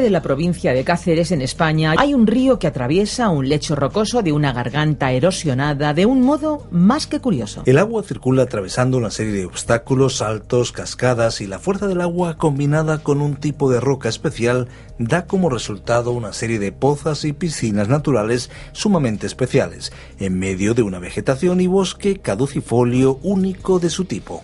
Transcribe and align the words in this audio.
De 0.00 0.10
la 0.10 0.22
provincia 0.22 0.72
de 0.72 0.84
Cáceres, 0.84 1.32
en 1.32 1.42
España, 1.42 1.94
hay 1.98 2.14
un 2.14 2.26
río 2.26 2.58
que 2.58 2.66
atraviesa 2.66 3.28
un 3.28 3.48
lecho 3.48 3.76
rocoso 3.76 4.22
de 4.22 4.32
una 4.32 4.52
garganta 4.52 5.12
erosionada 5.12 5.94
de 5.94 6.06
un 6.06 6.22
modo 6.22 6.66
más 6.70 7.06
que 7.06 7.20
curioso. 7.20 7.62
El 7.66 7.78
agua 7.78 8.02
circula 8.02 8.44
atravesando 8.44 8.96
una 8.96 9.10
serie 9.10 9.32
de 9.32 9.46
obstáculos, 9.46 10.16
saltos, 10.16 10.72
cascadas 10.72 11.40
y 11.40 11.46
la 11.46 11.58
fuerza 11.58 11.86
del 11.86 12.00
agua 12.00 12.36
combinada 12.36 12.98
con 12.98 13.20
un 13.20 13.36
tipo 13.36 13.70
de 13.70 13.80
roca 13.80 14.08
especial 14.08 14.68
da 14.98 15.26
como 15.26 15.50
resultado 15.50 16.12
una 16.12 16.32
serie 16.32 16.58
de 16.58 16.72
pozas 16.72 17.24
y 17.24 17.32
piscinas 17.32 17.88
naturales 17.88 18.50
sumamente 18.72 19.26
especiales, 19.26 19.92
en 20.18 20.38
medio 20.38 20.74
de 20.74 20.82
una 20.82 20.98
vegetación 20.98 21.60
y 21.60 21.66
bosque 21.66 22.18
caducifolio 22.18 23.18
único 23.22 23.78
de 23.78 23.90
su 23.90 24.04
tipo. 24.04 24.42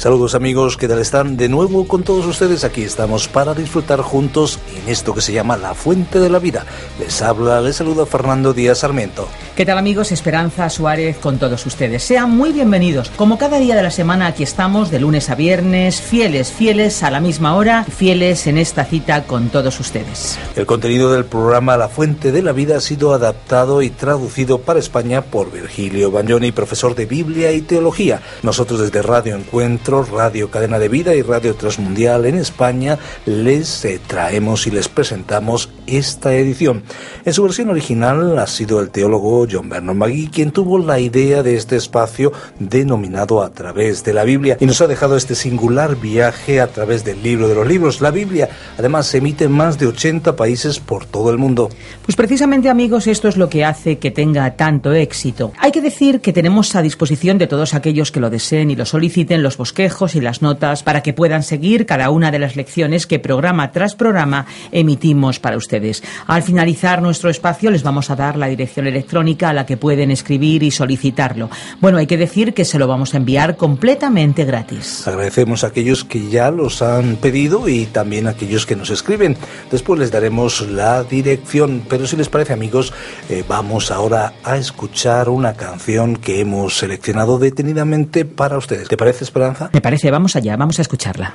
Saludos 0.00 0.34
amigos, 0.34 0.78
¿qué 0.78 0.88
tal 0.88 0.98
están? 0.98 1.36
De 1.36 1.50
nuevo 1.50 1.86
con 1.86 2.04
todos 2.04 2.24
ustedes 2.24 2.64
aquí 2.64 2.84
estamos 2.84 3.28
para 3.28 3.52
disfrutar 3.52 4.00
juntos 4.00 4.58
en 4.74 4.88
esto 4.90 5.12
que 5.12 5.20
se 5.20 5.34
llama 5.34 5.58
La 5.58 5.74
Fuente 5.74 6.18
de 6.20 6.30
la 6.30 6.38
Vida. 6.38 6.64
Les 6.98 7.20
habla, 7.20 7.60
les 7.60 7.76
saluda 7.76 8.06
Fernando 8.06 8.54
Díaz 8.54 8.78
Sarmiento. 8.78 9.28
¿Qué 9.56 9.66
tal 9.66 9.76
amigos? 9.76 10.10
Esperanza 10.12 10.70
Suárez 10.70 11.18
con 11.18 11.38
todos 11.38 11.66
ustedes. 11.66 12.02
Sean 12.02 12.30
muy 12.30 12.52
bienvenidos. 12.52 13.10
Como 13.10 13.36
cada 13.36 13.58
día 13.58 13.74
de 13.74 13.82
la 13.82 13.90
semana 13.90 14.28
aquí 14.28 14.42
estamos 14.42 14.90
de 14.90 15.00
lunes 15.00 15.28
a 15.28 15.34
viernes, 15.34 16.00
fieles, 16.00 16.50
fieles 16.50 17.02
a 17.02 17.10
la 17.10 17.20
misma 17.20 17.56
hora, 17.56 17.84
fieles 17.84 18.46
en 18.46 18.56
esta 18.56 18.84
cita 18.84 19.24
con 19.24 19.50
todos 19.50 19.78
ustedes. 19.80 20.38
El 20.56 20.66
contenido 20.66 21.12
del 21.12 21.26
programa 21.26 21.76
La 21.76 21.88
Fuente 21.88 22.32
de 22.32 22.42
la 22.42 22.52
Vida 22.52 22.78
ha 22.78 22.80
sido 22.80 23.12
adaptado 23.12 23.82
y 23.82 23.90
traducido 23.90 24.60
para 24.60 24.78
España 24.78 25.20
por 25.20 25.52
Virgilio 25.52 26.10
Bagnoni, 26.10 26.52
profesor 26.52 26.94
de 26.94 27.06
Biblia 27.06 27.52
y 27.52 27.60
Teología. 27.60 28.22
Nosotros 28.42 28.80
desde 28.80 29.02
Radio 29.02 29.34
Encuentro 29.34 30.04
Radio 30.04 30.50
Cadena 30.50 30.78
de 30.78 30.88
Vida 30.88 31.14
y 31.14 31.22
Radio 31.22 31.54
Transmundial 31.54 32.24
en 32.24 32.36
España, 32.36 32.98
les 33.26 33.86
traemos 34.06 34.66
y 34.66 34.70
les 34.70 34.88
presentamos 34.88 35.68
esta 35.86 36.34
edición. 36.34 36.82
En 37.24 37.34
su 37.34 37.42
versión 37.42 37.68
original 37.68 38.38
ha 38.38 38.46
sido 38.46 38.80
el 38.80 38.90
teólogo 38.90 39.39
John 39.50 39.68
Bernard 39.68 39.96
Magui 39.96 40.28
quien 40.28 40.50
tuvo 40.50 40.78
la 40.78 40.98
idea 40.98 41.42
de 41.42 41.56
este 41.56 41.76
espacio 41.76 42.32
denominado 42.58 43.42
a 43.42 43.50
través 43.50 44.04
de 44.04 44.12
la 44.12 44.24
Biblia 44.24 44.56
y 44.60 44.66
nos 44.66 44.80
ha 44.80 44.86
dejado 44.86 45.16
este 45.16 45.34
singular 45.34 45.96
viaje 45.96 46.60
a 46.60 46.68
través 46.68 47.04
del 47.04 47.22
libro 47.22 47.48
de 47.48 47.54
los 47.54 47.66
libros. 47.66 48.00
La 48.00 48.10
Biblia 48.10 48.48
además 48.78 49.06
se 49.06 49.18
emite 49.18 49.44
en 49.44 49.52
más 49.52 49.78
de 49.78 49.86
80 49.86 50.36
países 50.36 50.80
por 50.80 51.06
todo 51.06 51.30
el 51.30 51.38
mundo. 51.38 51.68
Pues 52.04 52.16
precisamente 52.16 52.68
amigos 52.68 53.06
esto 53.06 53.28
es 53.28 53.36
lo 53.36 53.48
que 53.48 53.64
hace 53.64 53.98
que 53.98 54.10
tenga 54.10 54.56
tanto 54.56 54.92
éxito. 54.92 55.52
Hay 55.58 55.72
que 55.72 55.80
decir 55.80 56.20
que 56.20 56.32
tenemos 56.32 56.74
a 56.74 56.82
disposición 56.82 57.38
de 57.38 57.46
todos 57.46 57.74
aquellos 57.74 58.12
que 58.12 58.20
lo 58.20 58.30
deseen 58.30 58.70
y 58.70 58.76
lo 58.76 58.86
soliciten 58.86 59.42
los 59.42 59.56
bosques 59.56 59.90
y 60.14 60.20
las 60.20 60.40
notas 60.40 60.82
para 60.82 61.02
que 61.02 61.12
puedan 61.12 61.42
seguir 61.42 61.84
cada 61.84 62.10
una 62.10 62.30
de 62.30 62.38
las 62.38 62.56
lecciones 62.56 63.06
que 63.06 63.18
programa 63.18 63.72
tras 63.72 63.94
programa 63.94 64.46
emitimos 64.72 65.38
para 65.38 65.56
ustedes. 65.56 66.02
Al 66.26 66.42
finalizar 66.42 67.02
nuestro 67.02 67.28
espacio 67.28 67.70
les 67.70 67.82
vamos 67.82 68.10
a 68.10 68.16
dar 68.16 68.36
la 68.36 68.46
dirección 68.46 68.86
electrónica 68.86 69.29
a 69.38 69.52
la 69.52 69.66
que 69.66 69.76
pueden 69.76 70.10
escribir 70.10 70.62
y 70.62 70.70
solicitarlo. 70.70 71.50
Bueno, 71.80 71.98
hay 71.98 72.06
que 72.06 72.16
decir 72.16 72.54
que 72.54 72.64
se 72.64 72.78
lo 72.78 72.86
vamos 72.86 73.14
a 73.14 73.16
enviar 73.16 73.56
completamente 73.56 74.44
gratis. 74.44 75.06
Agradecemos 75.06 75.64
a 75.64 75.68
aquellos 75.68 76.04
que 76.04 76.28
ya 76.28 76.50
los 76.50 76.82
han 76.82 77.16
pedido 77.16 77.68
y 77.68 77.86
también 77.86 78.26
a 78.26 78.30
aquellos 78.30 78.66
que 78.66 78.76
nos 78.76 78.90
escriben. 78.90 79.36
Después 79.70 79.98
les 80.00 80.10
daremos 80.10 80.62
la 80.68 81.04
dirección, 81.04 81.82
pero 81.88 82.06
si 82.06 82.16
les 82.16 82.28
parece 82.28 82.52
amigos, 82.52 82.92
eh, 83.28 83.44
vamos 83.46 83.90
ahora 83.90 84.34
a 84.44 84.56
escuchar 84.56 85.28
una 85.28 85.54
canción 85.54 86.16
que 86.16 86.40
hemos 86.40 86.76
seleccionado 86.78 87.38
detenidamente 87.38 88.24
para 88.24 88.58
ustedes. 88.58 88.88
¿Te 88.88 88.96
parece 88.96 89.24
Esperanza? 89.24 89.70
Me 89.72 89.80
parece, 89.80 90.10
vamos 90.10 90.36
allá, 90.36 90.56
vamos 90.56 90.78
a 90.78 90.82
escucharla. 90.82 91.34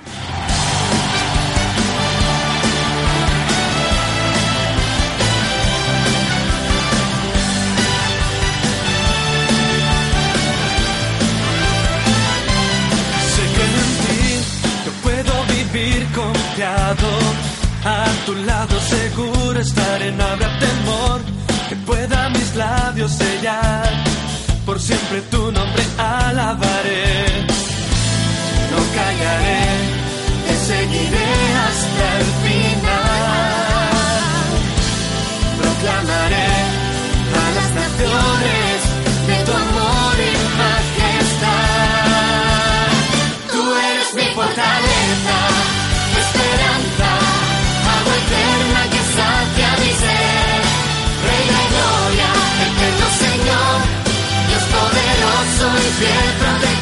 A 17.86 18.06
tu 18.26 18.34
lado 18.34 18.80
seguro 18.82 19.60
estaré, 19.60 20.12
no 20.12 20.24
habrá 20.24 20.50
temor 20.60 21.22
que 21.70 21.76
pueda 21.78 22.30
mis 22.30 22.56
labios 22.56 23.12
sellar. 23.12 23.90
Por 24.66 24.80
siempre 24.80 25.22
tu 25.30 25.52
nombre 25.52 25.84
alabaré 25.98 27.46
no 28.76 28.82
callaré, 28.96 29.64
te 30.48 30.56
seguiré 30.70 31.55
poderoso 55.58 55.78
y 55.78 55.92
fiel 55.92 56.75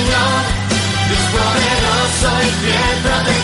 Señor, 0.00 0.44
Dios 1.08 1.26
poderoso 1.30 2.42
y 2.42 2.50
fiel. 2.64 3.39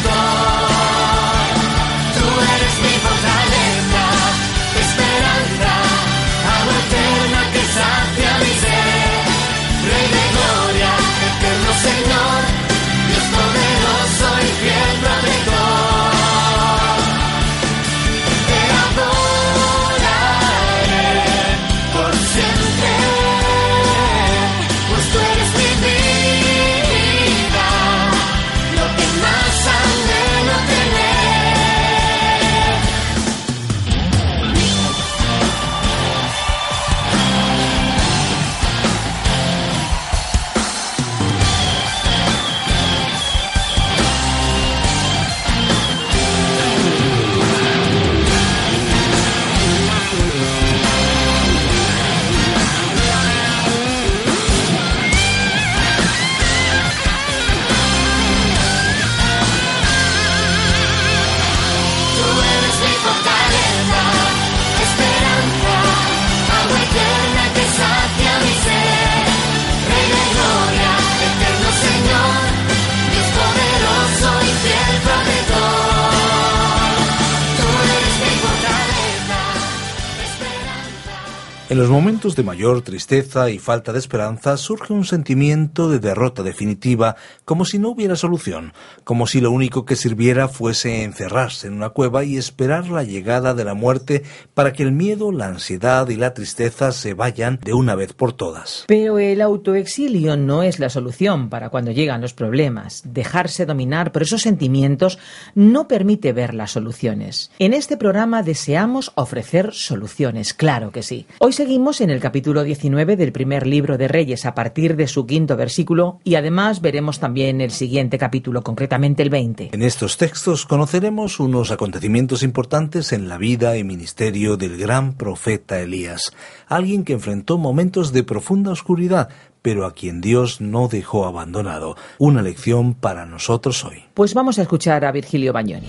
En 81.76 81.82
los 81.82 81.90
momentos 81.90 82.36
de 82.36 82.42
mayor 82.42 82.80
tristeza 82.80 83.50
y 83.50 83.58
falta 83.58 83.92
de 83.92 83.98
esperanza 83.98 84.56
surge 84.56 84.94
un 84.94 85.04
sentimiento 85.04 85.90
de 85.90 85.98
derrota 85.98 86.42
definitiva, 86.42 87.16
como 87.44 87.66
si 87.66 87.78
no 87.78 87.90
hubiera 87.90 88.16
solución, 88.16 88.72
como 89.04 89.26
si 89.26 89.42
lo 89.42 89.50
único 89.50 89.84
que 89.84 89.94
sirviera 89.94 90.48
fuese 90.48 91.04
encerrarse 91.04 91.66
en 91.66 91.74
una 91.74 91.90
cueva 91.90 92.24
y 92.24 92.38
esperar 92.38 92.88
la 92.88 93.02
llegada 93.02 93.52
de 93.52 93.64
la 93.64 93.74
muerte 93.74 94.22
para 94.54 94.72
que 94.72 94.84
el 94.84 94.92
miedo, 94.92 95.32
la 95.32 95.48
ansiedad 95.48 96.08
y 96.08 96.16
la 96.16 96.32
tristeza 96.32 96.92
se 96.92 97.12
vayan 97.12 97.60
de 97.62 97.74
una 97.74 97.94
vez 97.94 98.14
por 98.14 98.32
todas. 98.32 98.84
Pero 98.88 99.18
el 99.18 99.42
autoexilio 99.42 100.38
no 100.38 100.62
es 100.62 100.78
la 100.78 100.88
solución 100.88 101.50
para 101.50 101.68
cuando 101.68 101.90
llegan 101.90 102.22
los 102.22 102.32
problemas. 102.32 103.02
Dejarse 103.04 103.66
dominar 103.66 104.12
por 104.12 104.22
esos 104.22 104.40
sentimientos 104.40 105.18
no 105.54 105.88
permite 105.88 106.32
ver 106.32 106.54
las 106.54 106.70
soluciones. 106.70 107.50
En 107.58 107.74
este 107.74 107.98
programa 107.98 108.42
deseamos 108.42 109.12
ofrecer 109.14 109.74
soluciones, 109.74 110.54
claro 110.54 110.90
que 110.90 111.02
sí. 111.02 111.26
Hoy 111.38 111.52
seguimos 111.66 112.00
en 112.00 112.10
el 112.10 112.20
capítulo 112.20 112.62
19 112.62 113.16
del 113.16 113.32
primer 113.32 113.66
libro 113.66 113.98
de 113.98 114.06
Reyes 114.06 114.46
a 114.46 114.54
partir 114.54 114.94
de 114.94 115.08
su 115.08 115.26
quinto 115.26 115.56
versículo 115.56 116.20
y 116.22 116.36
además 116.36 116.80
veremos 116.80 117.18
también 117.18 117.60
el 117.60 117.72
siguiente 117.72 118.18
capítulo, 118.18 118.62
concretamente 118.62 119.24
el 119.24 119.30
20. 119.30 119.70
En 119.72 119.82
estos 119.82 120.16
textos 120.16 120.64
conoceremos 120.64 121.40
unos 121.40 121.72
acontecimientos 121.72 122.44
importantes 122.44 123.12
en 123.12 123.28
la 123.28 123.36
vida 123.36 123.76
y 123.76 123.82
ministerio 123.82 124.56
del 124.56 124.76
gran 124.76 125.14
profeta 125.14 125.80
Elías, 125.80 126.32
alguien 126.68 127.02
que 127.02 127.14
enfrentó 127.14 127.58
momentos 127.58 128.12
de 128.12 128.22
profunda 128.22 128.70
oscuridad, 128.70 129.28
pero 129.60 129.86
a 129.86 129.92
quien 129.92 130.20
Dios 130.20 130.60
no 130.60 130.86
dejó 130.86 131.26
abandonado. 131.26 131.96
Una 132.18 132.42
lección 132.42 132.94
para 132.94 133.26
nosotros 133.26 133.84
hoy. 133.84 134.04
Pues 134.14 134.34
vamos 134.34 134.60
a 134.60 134.62
escuchar 134.62 135.04
a 135.04 135.10
Virgilio 135.10 135.52
Bagnoni. 135.52 135.88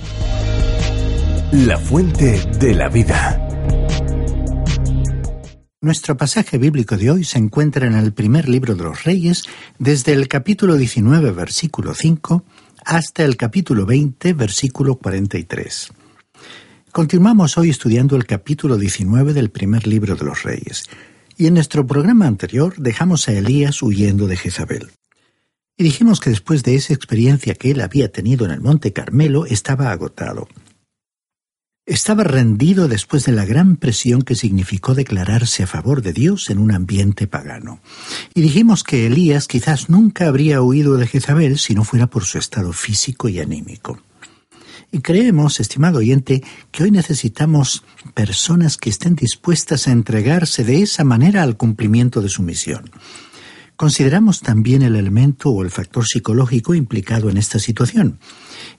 La 1.51 1.77
fuente 1.77 2.41
de 2.57 2.73
la 2.73 2.89
vida. 2.89 3.46
Nuestro 5.79 6.17
pasaje 6.17 6.57
bíblico 6.57 6.97
de 6.97 7.11
hoy 7.11 7.23
se 7.23 7.37
encuentra 7.37 7.85
en 7.85 7.93
el 7.93 8.11
primer 8.11 8.49
libro 8.49 8.73
de 8.73 8.83
los 8.83 9.03
Reyes, 9.03 9.43
desde 9.77 10.13
el 10.13 10.27
capítulo 10.27 10.75
19, 10.75 11.29
versículo 11.29 11.93
5, 11.93 12.43
hasta 12.83 13.23
el 13.23 13.37
capítulo 13.37 13.85
20, 13.85 14.33
versículo 14.33 14.95
43. 14.95 15.91
Continuamos 16.91 17.59
hoy 17.59 17.69
estudiando 17.69 18.15
el 18.15 18.25
capítulo 18.25 18.75
19 18.77 19.33
del 19.33 19.51
primer 19.51 19.85
libro 19.85 20.15
de 20.15 20.25
los 20.25 20.41
Reyes, 20.41 20.85
y 21.37 21.45
en 21.45 21.53
nuestro 21.53 21.85
programa 21.85 22.25
anterior 22.25 22.73
dejamos 22.77 23.27
a 23.27 23.33
Elías 23.33 23.83
huyendo 23.83 24.25
de 24.25 24.35
Jezabel. 24.35 24.89
Y 25.77 25.83
dijimos 25.83 26.19
que 26.19 26.31
después 26.31 26.63
de 26.63 26.73
esa 26.73 26.95
experiencia 26.95 27.53
que 27.53 27.69
él 27.69 27.81
había 27.81 28.11
tenido 28.11 28.45
en 28.45 28.51
el 28.51 28.61
Monte 28.61 28.93
Carmelo 28.93 29.45
estaba 29.45 29.91
agotado. 29.91 30.47
Estaba 31.87 32.25
rendido 32.25 32.89
después 32.89 33.23
de 33.23 33.31
la 33.31 33.45
gran 33.45 33.77
presión 33.77 34.21
que 34.21 34.35
significó 34.35 34.93
declararse 34.93 35.63
a 35.63 35.67
favor 35.67 36.01
de 36.01 36.11
Dios 36.11 36.49
en 36.49 36.59
un 36.59 36.73
ambiente 36.73 37.27
pagano. 37.27 37.79
Y 38.33 38.41
dijimos 38.41 38.83
que 38.83 39.07
Elías 39.07 39.47
quizás 39.47 39.89
nunca 39.89 40.27
habría 40.27 40.61
huido 40.61 40.97
de 40.97 41.07
Jezabel 41.07 41.57
si 41.57 41.75
no 41.75 41.85
fuera 41.85 42.07
por 42.07 42.25
su 42.25 42.39
estado 42.39 42.73
físico 42.73 43.29
y 43.29 43.39
anímico. 43.39 44.01
Y 44.91 44.99
creemos, 44.99 45.61
estimado 45.61 45.99
oyente, 45.99 46.43
que 46.71 46.83
hoy 46.83 46.91
necesitamos 46.91 47.85
personas 48.13 48.75
que 48.75 48.89
estén 48.89 49.15
dispuestas 49.15 49.87
a 49.87 49.93
entregarse 49.93 50.65
de 50.65 50.81
esa 50.81 51.05
manera 51.05 51.41
al 51.41 51.55
cumplimiento 51.55 52.21
de 52.21 52.27
su 52.27 52.43
misión. 52.43 52.91
Consideramos 53.77 54.41
también 54.41 54.81
el 54.81 54.97
elemento 54.97 55.51
o 55.51 55.63
el 55.63 55.71
factor 55.71 56.05
psicológico 56.05 56.75
implicado 56.75 57.29
en 57.29 57.37
esta 57.37 57.59
situación. 57.59 58.19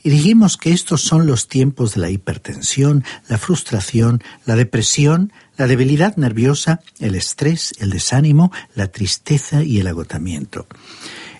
Y 0.03 0.11
dijimos 0.11 0.57
que 0.57 0.73
estos 0.73 1.03
son 1.03 1.27
los 1.27 1.49
tiempos 1.49 1.95
de 1.95 2.01
la 2.01 2.11
hipertensión, 2.11 3.05
la 3.29 3.39
frustración, 3.39 4.23
la 4.45 4.57
depresión, 4.57 5.33
la 5.57 5.67
debilidad 5.67 6.17
nerviosa, 6.17 6.81
el 6.99 7.15
estrés, 7.15 7.75
el 7.79 7.91
desánimo, 7.91 8.53
la 8.75 8.89
tristeza 8.89 9.63
y 9.63 9.81
el 9.81 9.87
agotamiento. 9.87 10.67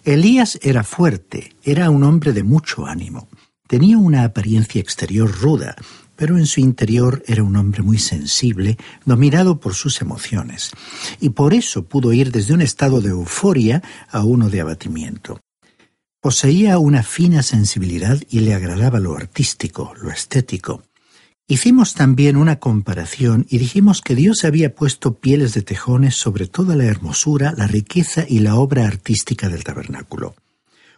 Elías 0.05 0.59
era 0.63 0.85
fuerte, 0.85 1.55
era 1.63 1.91
un 1.91 2.03
hombre 2.03 2.33
de 2.33 2.43
mucho 2.43 2.87
ánimo. 2.87 3.29
Tenía 3.67 3.99
una 3.99 4.25
apariencia 4.25 4.81
exterior 4.81 5.31
ruda, 5.31 5.77
pero 6.17 6.37
en 6.37 6.47
su 6.47 6.61
interior 6.61 7.23
era 7.27 7.45
un 7.45 7.55
hombre 7.57 7.83
muy 7.83 7.99
sensible, 7.99 8.77
dominado 9.05 9.61
por 9.61 9.75
sus 9.75 10.01
emociones, 10.01 10.73
y 11.21 11.29
por 11.31 11.55
eso 11.55 11.85
pudo 11.85 12.13
ir 12.13 12.33
desde 12.33 12.55
un 12.55 12.61
estado 12.61 13.01
de 13.01 13.11
euforia 13.11 13.83
a 14.11 14.25
uno 14.25 14.51
de 14.51 14.61
abatimiento. 14.61 15.39
Poseía 16.21 16.81
una 16.81 17.05
fina 17.05 17.45
sensibilidad 17.45 18.21
y 18.29 18.41
le 18.41 18.53
agradaba 18.53 18.99
lo 18.99 19.17
artístico, 19.17 19.95
lo 20.03 20.11
estético. 20.11 20.83
Hicimos 21.47 21.95
también 21.95 22.37
una 22.37 22.59
comparación 22.59 23.47
y 23.49 23.59
dijimos 23.59 24.03
que 24.03 24.17
Dios 24.17 24.45
había 24.45 24.75
puesto 24.75 25.15
pieles 25.15 25.55
de 25.55 25.63
tejones 25.63 26.17
sobre 26.17 26.49
toda 26.49 26.75
la 26.75 26.87
hermosura, 26.87 27.55
la 27.57 27.69
riqueza 27.69 28.25
y 28.29 28.41
la 28.41 28.57
obra 28.57 28.89
artística 28.89 29.49
del 29.49 29.63
tabernáculo. 29.63 30.35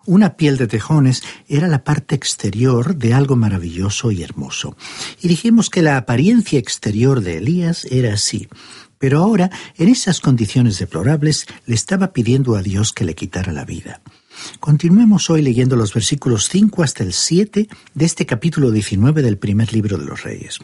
Una 0.07 0.39
piel 0.39 0.57
de 0.57 0.67
tejones 0.67 1.23
era 1.47 1.69
la 1.69 1.85
parte 1.85 2.15
exterior 2.15 2.97
de 2.97 3.13
algo 3.13 3.37
maravilloso 3.37 4.11
y 4.13 4.23
hermoso. 4.23 4.75
Y 5.21 5.29
dijimos 5.29 5.69
que 5.69 5.83
la 5.83 5.99
apariencia 5.99 6.59
exterior 6.59 7.21
de 7.21 7.37
Elías 7.37 7.85
era 7.85 8.15
así. 8.15 8.49
Pero 8.97 9.19
ahora, 9.19 9.51
en 9.77 9.91
esas 9.91 10.21
condiciones 10.21 10.79
deplorables, 10.79 11.47
le 11.67 11.75
estaba 11.75 12.15
pidiendo 12.15 12.57
a 12.57 12.63
Dios 12.63 12.93
que 12.95 13.05
le 13.05 13.15
quitara 13.15 13.53
la 13.53 13.67
vida. 13.67 14.01
Continuemos 14.59 15.31
hoy 15.31 15.43
leyendo 15.43 15.77
los 15.77 15.95
versículos 15.95 16.49
5 16.49 16.83
hasta 16.83 17.03
el 17.03 17.13
7 17.13 17.69
de 17.95 18.05
este 18.05 18.27
capítulo 18.27 18.71
19 18.71 19.23
del 19.23 19.39
primer 19.39 19.73
libro 19.73 19.99
de 19.99 20.05
los 20.05 20.23
Reyes. 20.23 20.59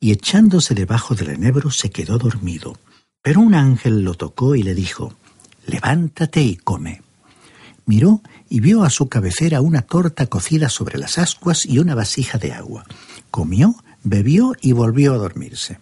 Y 0.00 0.12
echándose 0.12 0.74
debajo 0.74 1.14
del 1.14 1.30
enebro 1.30 1.70
se 1.70 1.90
quedó 1.90 2.18
dormido. 2.18 2.76
Pero 3.22 3.40
un 3.40 3.54
ángel 3.54 4.02
lo 4.02 4.14
tocó 4.14 4.56
y 4.56 4.62
le 4.62 4.74
dijo, 4.74 5.14
Levántate 5.66 6.42
y 6.42 6.56
come. 6.56 7.02
Miró 7.86 8.20
y 8.48 8.60
vio 8.60 8.82
a 8.82 8.90
su 8.90 9.08
cabecera 9.08 9.60
una 9.60 9.82
torta 9.82 10.26
cocida 10.26 10.68
sobre 10.68 10.98
las 10.98 11.18
ascuas 11.18 11.66
y 11.66 11.78
una 11.78 11.94
vasija 11.94 12.38
de 12.38 12.52
agua. 12.52 12.84
Comió, 13.30 13.76
bebió 14.02 14.54
y 14.60 14.72
volvió 14.72 15.14
a 15.14 15.18
dormirse. 15.18 15.78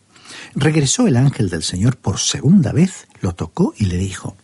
Regresó 0.55 1.07
el 1.07 1.17
ángel 1.17 1.49
del 1.49 1.63
Señor 1.63 1.97
por 1.97 2.19
segunda 2.19 2.73
vez, 2.73 3.09
lo 3.21 3.35
tocó 3.35 3.75
y 3.77 3.87
le 3.87 3.97
dijo, 3.97 4.37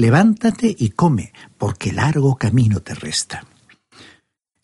Levántate 0.00 0.74
y 0.78 0.88
come, 0.92 1.30
porque 1.58 1.92
largo 1.92 2.36
camino 2.36 2.80
te 2.80 2.94
resta. 2.94 3.44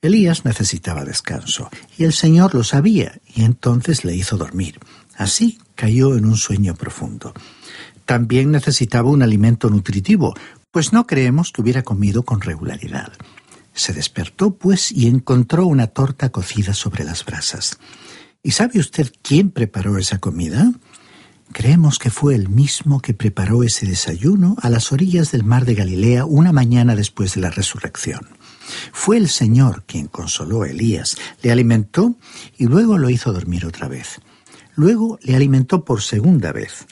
Elías 0.00 0.47
necesitaba 0.47 1.05
descanso, 1.05 1.69
y 1.99 2.05
el 2.05 2.14
Señor 2.14 2.55
lo 2.55 2.64
sabía, 2.64 3.21
y 3.35 3.45
entonces 3.45 4.07
le 4.07 4.16
hizo 4.16 4.38
dormir. 4.38 4.81
Así 5.14 5.59
cayó 5.75 6.16
en 6.16 6.25
un 6.25 6.38
sueño 6.38 6.75
profundo. 6.75 7.35
También 8.07 8.50
necesitaba 8.50 9.11
un 9.11 9.23
alimento 9.23 9.69
nutritivo, 9.69 10.33
pues 10.71 10.95
no 10.95 11.07
creemos 11.07 11.52
que 11.52 11.61
hubiera 11.61 11.83
comido 11.83 12.23
con 12.23 12.40
regularidad. 12.40 13.12
Se 13.75 13.93
despertó, 13.93 14.55
pues, 14.55 14.90
y 14.90 15.07
encontró 15.07 15.66
una 15.66 15.88
torta 15.88 16.31
cocida 16.31 16.73
sobre 16.73 17.05
las 17.05 17.26
brasas. 17.26 17.78
¿Y 18.43 18.52
sabe 18.52 18.78
usted 18.78 19.12
quién 19.21 19.50
preparó 19.50 19.99
esa 19.99 20.16
comida? 20.16 20.73
Creemos 21.53 21.99
que 21.99 22.11
fue 22.11 22.35
el 22.35 22.49
mismo 22.49 23.00
que 23.00 23.15
preparó 23.15 23.62
ese 23.62 23.87
desayuno 23.87 24.57
a 24.61 24.69
las 24.69 24.93
orillas 24.93 25.33
del 25.33 25.45
mar 25.45 25.65
de 25.65 25.75
Galilea 25.75 26.25
una 26.25 26.53
mañana 26.53 26.95
después 26.95 27.35
de 27.35 27.41
la 27.41 27.50
resurrección. 27.50 28.29
Fue 28.93 29.17
el 29.17 29.29
Señor 29.29 29.85
quien 29.87 30.09
consoló 30.09 30.62
a 30.62 30.69
Elías, 30.69 31.17
le 31.43 31.53
alimentó 31.53 32.17
y 32.59 32.67
luego 32.67 32.99
lo 32.99 33.11
hizo 33.11 33.33
dormir 33.33 33.65
otra 33.65 33.88
vez. 33.88 34.21
Luego 34.75 35.19
le 35.23 35.37
alimentó 35.37 35.85
por 35.85 36.03
segunda 36.03 36.53
vez. 36.53 36.87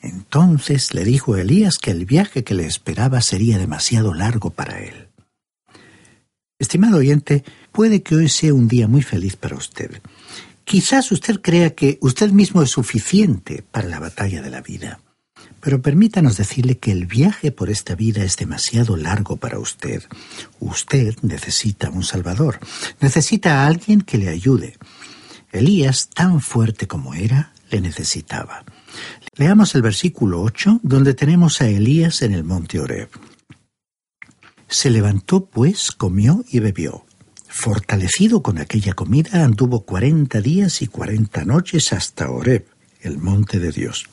Entonces 0.00 0.94
le 0.94 1.04
dijo 1.04 1.34
a 1.34 1.40
Elías 1.40 1.78
que 1.78 1.90
el 1.90 2.06
viaje 2.06 2.44
que 2.44 2.54
le 2.54 2.66
esperaba 2.66 3.20
sería 3.20 3.58
demasiado 3.58 4.14
largo 4.14 4.50
para 4.50 4.80
él. 4.80 5.08
Estimado 6.58 6.98
oyente, 6.98 7.44
puede 7.72 8.02
que 8.02 8.16
hoy 8.16 8.28
sea 8.28 8.54
un 8.54 8.68
día 8.68 8.88
muy 8.88 9.02
feliz 9.02 9.36
para 9.36 9.56
usted. 9.56 10.00
Quizás 10.68 11.12
usted 11.12 11.40
crea 11.40 11.70
que 11.70 11.96
usted 12.02 12.30
mismo 12.30 12.60
es 12.60 12.68
suficiente 12.68 13.64
para 13.70 13.88
la 13.88 14.00
batalla 14.00 14.42
de 14.42 14.50
la 14.50 14.60
vida. 14.60 15.00
Pero 15.62 15.80
permítanos 15.80 16.36
decirle 16.36 16.76
que 16.76 16.92
el 16.92 17.06
viaje 17.06 17.50
por 17.52 17.70
esta 17.70 17.94
vida 17.94 18.22
es 18.22 18.36
demasiado 18.36 18.98
largo 18.98 19.38
para 19.38 19.58
usted. 19.58 20.02
Usted 20.60 21.16
necesita 21.22 21.88
un 21.88 22.02
Salvador, 22.02 22.60
necesita 23.00 23.62
a 23.62 23.66
alguien 23.66 24.02
que 24.02 24.18
le 24.18 24.28
ayude. 24.28 24.76
Elías, 25.52 26.10
tan 26.10 26.42
fuerte 26.42 26.86
como 26.86 27.14
era, 27.14 27.54
le 27.70 27.80
necesitaba. 27.80 28.66
Leamos 29.36 29.74
el 29.74 29.80
versículo 29.80 30.42
8, 30.42 30.80
donde 30.82 31.14
tenemos 31.14 31.62
a 31.62 31.68
Elías 31.68 32.20
en 32.20 32.34
el 32.34 32.44
monte 32.44 32.78
Oreb. 32.78 33.08
Se 34.68 34.90
levantó, 34.90 35.46
pues, 35.46 35.92
comió 35.92 36.44
y 36.50 36.58
bebió. 36.58 37.07
Fortalecido 37.48 38.42
con 38.42 38.58
aquella 38.58 38.92
comida, 38.92 39.44
anduvo 39.44 39.84
cuarenta 39.84 40.40
días 40.40 40.82
y 40.82 40.86
cuarenta 40.86 41.44
noches 41.44 41.92
hasta 41.92 42.30
Oreb, 42.30 42.66
el 43.00 43.18
monte 43.18 43.58
de 43.58 43.72
Dios. 43.72 44.06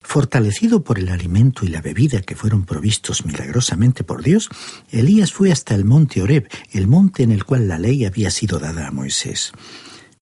Fortalecido 0.00 0.82
por 0.82 0.98
el 0.98 1.08
alimento 1.08 1.64
y 1.64 1.68
la 1.68 1.80
bebida 1.80 2.20
que 2.22 2.36
fueron 2.36 2.64
provistos 2.64 3.24
milagrosamente 3.24 4.02
por 4.02 4.22
Dios, 4.22 4.48
Elías 4.90 5.32
fue 5.32 5.52
hasta 5.52 5.74
el 5.74 5.84
monte 5.84 6.22
Oreb, 6.22 6.48
el 6.72 6.86
monte 6.86 7.22
en 7.22 7.32
el 7.32 7.44
cual 7.44 7.68
la 7.68 7.78
ley 7.78 8.04
había 8.04 8.30
sido 8.30 8.58
dada 8.58 8.88
a 8.88 8.90
Moisés. 8.90 9.52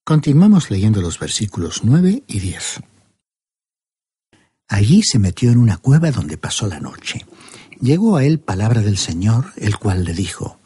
Continuamos 0.05 0.71
leyendo 0.71 1.01
los 1.01 1.19
versículos 1.19 1.83
9 1.85 2.25
y 2.27 2.41
10. 2.41 2.81
Allí 4.69 5.03
se 5.03 5.19
metió 5.19 5.51
en 5.51 5.59
una 5.59 5.77
cueva 5.77 6.11
donde 6.11 6.39
pasó 6.39 6.67
la 6.67 6.81
noche. 6.81 7.25
Llegó 7.81 8.17
a 8.17 8.25
él 8.25 8.41
palabra 8.41 8.81
del 8.81 8.99
Señor, 8.99 9.53
el 9.57 9.77
cual 9.77 10.05
le 10.05 10.15
dijo, 10.15 10.59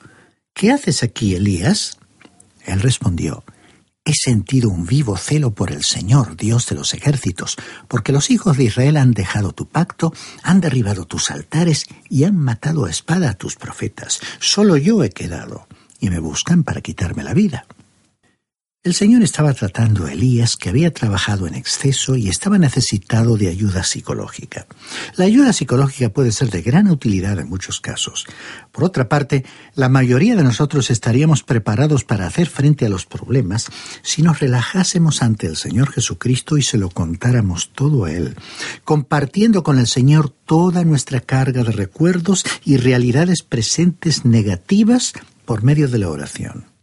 ¿Qué 0.56 0.72
haces 0.72 1.02
aquí, 1.02 1.34
Elías? 1.34 1.98
Él 2.64 2.80
respondió, 2.80 3.44
He 4.06 4.14
sentido 4.14 4.70
un 4.70 4.86
vivo 4.86 5.18
celo 5.18 5.50
por 5.50 5.70
el 5.70 5.84
Señor, 5.84 6.34
Dios 6.34 6.66
de 6.66 6.76
los 6.76 6.94
ejércitos, 6.94 7.56
porque 7.88 8.10
los 8.10 8.30
hijos 8.30 8.56
de 8.56 8.64
Israel 8.64 8.96
han 8.96 9.10
dejado 9.10 9.52
tu 9.52 9.68
pacto, 9.68 10.14
han 10.42 10.62
derribado 10.62 11.04
tus 11.04 11.30
altares 11.30 11.84
y 12.08 12.24
han 12.24 12.38
matado 12.38 12.86
a 12.86 12.90
espada 12.90 13.28
a 13.28 13.34
tus 13.34 13.56
profetas. 13.56 14.18
Solo 14.40 14.78
yo 14.78 15.04
he 15.04 15.10
quedado, 15.10 15.66
y 16.00 16.08
me 16.08 16.20
buscan 16.20 16.64
para 16.64 16.80
quitarme 16.80 17.22
la 17.22 17.34
vida. 17.34 17.66
El 18.86 18.94
Señor 18.94 19.24
estaba 19.24 19.52
tratando 19.52 20.06
a 20.06 20.12
Elías, 20.12 20.56
que 20.56 20.68
había 20.68 20.94
trabajado 20.94 21.48
en 21.48 21.56
exceso 21.56 22.14
y 22.14 22.28
estaba 22.28 22.56
necesitado 22.56 23.36
de 23.36 23.48
ayuda 23.48 23.82
psicológica. 23.82 24.68
La 25.16 25.24
ayuda 25.24 25.52
psicológica 25.52 26.10
puede 26.10 26.30
ser 26.30 26.50
de 26.50 26.62
gran 26.62 26.88
utilidad 26.88 27.36
en 27.40 27.48
muchos 27.48 27.80
casos. 27.80 28.26
Por 28.70 28.84
otra 28.84 29.08
parte, 29.08 29.44
la 29.74 29.88
mayoría 29.88 30.36
de 30.36 30.44
nosotros 30.44 30.88
estaríamos 30.90 31.42
preparados 31.42 32.04
para 32.04 32.28
hacer 32.28 32.46
frente 32.46 32.86
a 32.86 32.88
los 32.88 33.06
problemas 33.06 33.66
si 34.02 34.22
nos 34.22 34.38
relajásemos 34.38 35.20
ante 35.20 35.48
el 35.48 35.56
Señor 35.56 35.90
Jesucristo 35.90 36.56
y 36.56 36.62
se 36.62 36.78
lo 36.78 36.88
contáramos 36.88 37.72
todo 37.74 38.04
a 38.04 38.12
Él, 38.12 38.36
compartiendo 38.84 39.64
con 39.64 39.80
el 39.80 39.88
Señor 39.88 40.30
toda 40.30 40.84
nuestra 40.84 41.18
carga 41.18 41.64
de 41.64 41.72
recuerdos 41.72 42.44
y 42.64 42.76
realidades 42.76 43.42
presentes 43.42 44.24
negativas 44.24 45.12
por 45.44 45.64
medio 45.64 45.88
de 45.88 45.98
la 45.98 46.08
oración. 46.08 46.75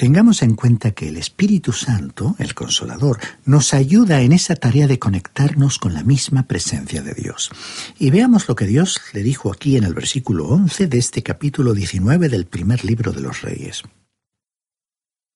Tengamos 0.00 0.40
en 0.40 0.54
cuenta 0.54 0.92
que 0.92 1.08
el 1.08 1.18
Espíritu 1.18 1.74
Santo, 1.74 2.34
el 2.38 2.54
Consolador, 2.54 3.18
nos 3.44 3.74
ayuda 3.74 4.22
en 4.22 4.32
esa 4.32 4.56
tarea 4.56 4.86
de 4.86 4.98
conectarnos 4.98 5.78
con 5.78 5.92
la 5.92 6.02
misma 6.02 6.44
presencia 6.44 7.02
de 7.02 7.12
Dios. 7.12 7.50
Y 7.98 8.08
veamos 8.08 8.48
lo 8.48 8.56
que 8.56 8.66
Dios 8.66 8.98
le 9.12 9.22
dijo 9.22 9.52
aquí 9.52 9.76
en 9.76 9.84
el 9.84 9.92
versículo 9.92 10.46
11 10.48 10.86
de 10.86 10.96
este 10.96 11.22
capítulo 11.22 11.74
19 11.74 12.30
del 12.30 12.46
primer 12.46 12.82
libro 12.82 13.12
de 13.12 13.20
los 13.20 13.42
Reyes. 13.42 13.82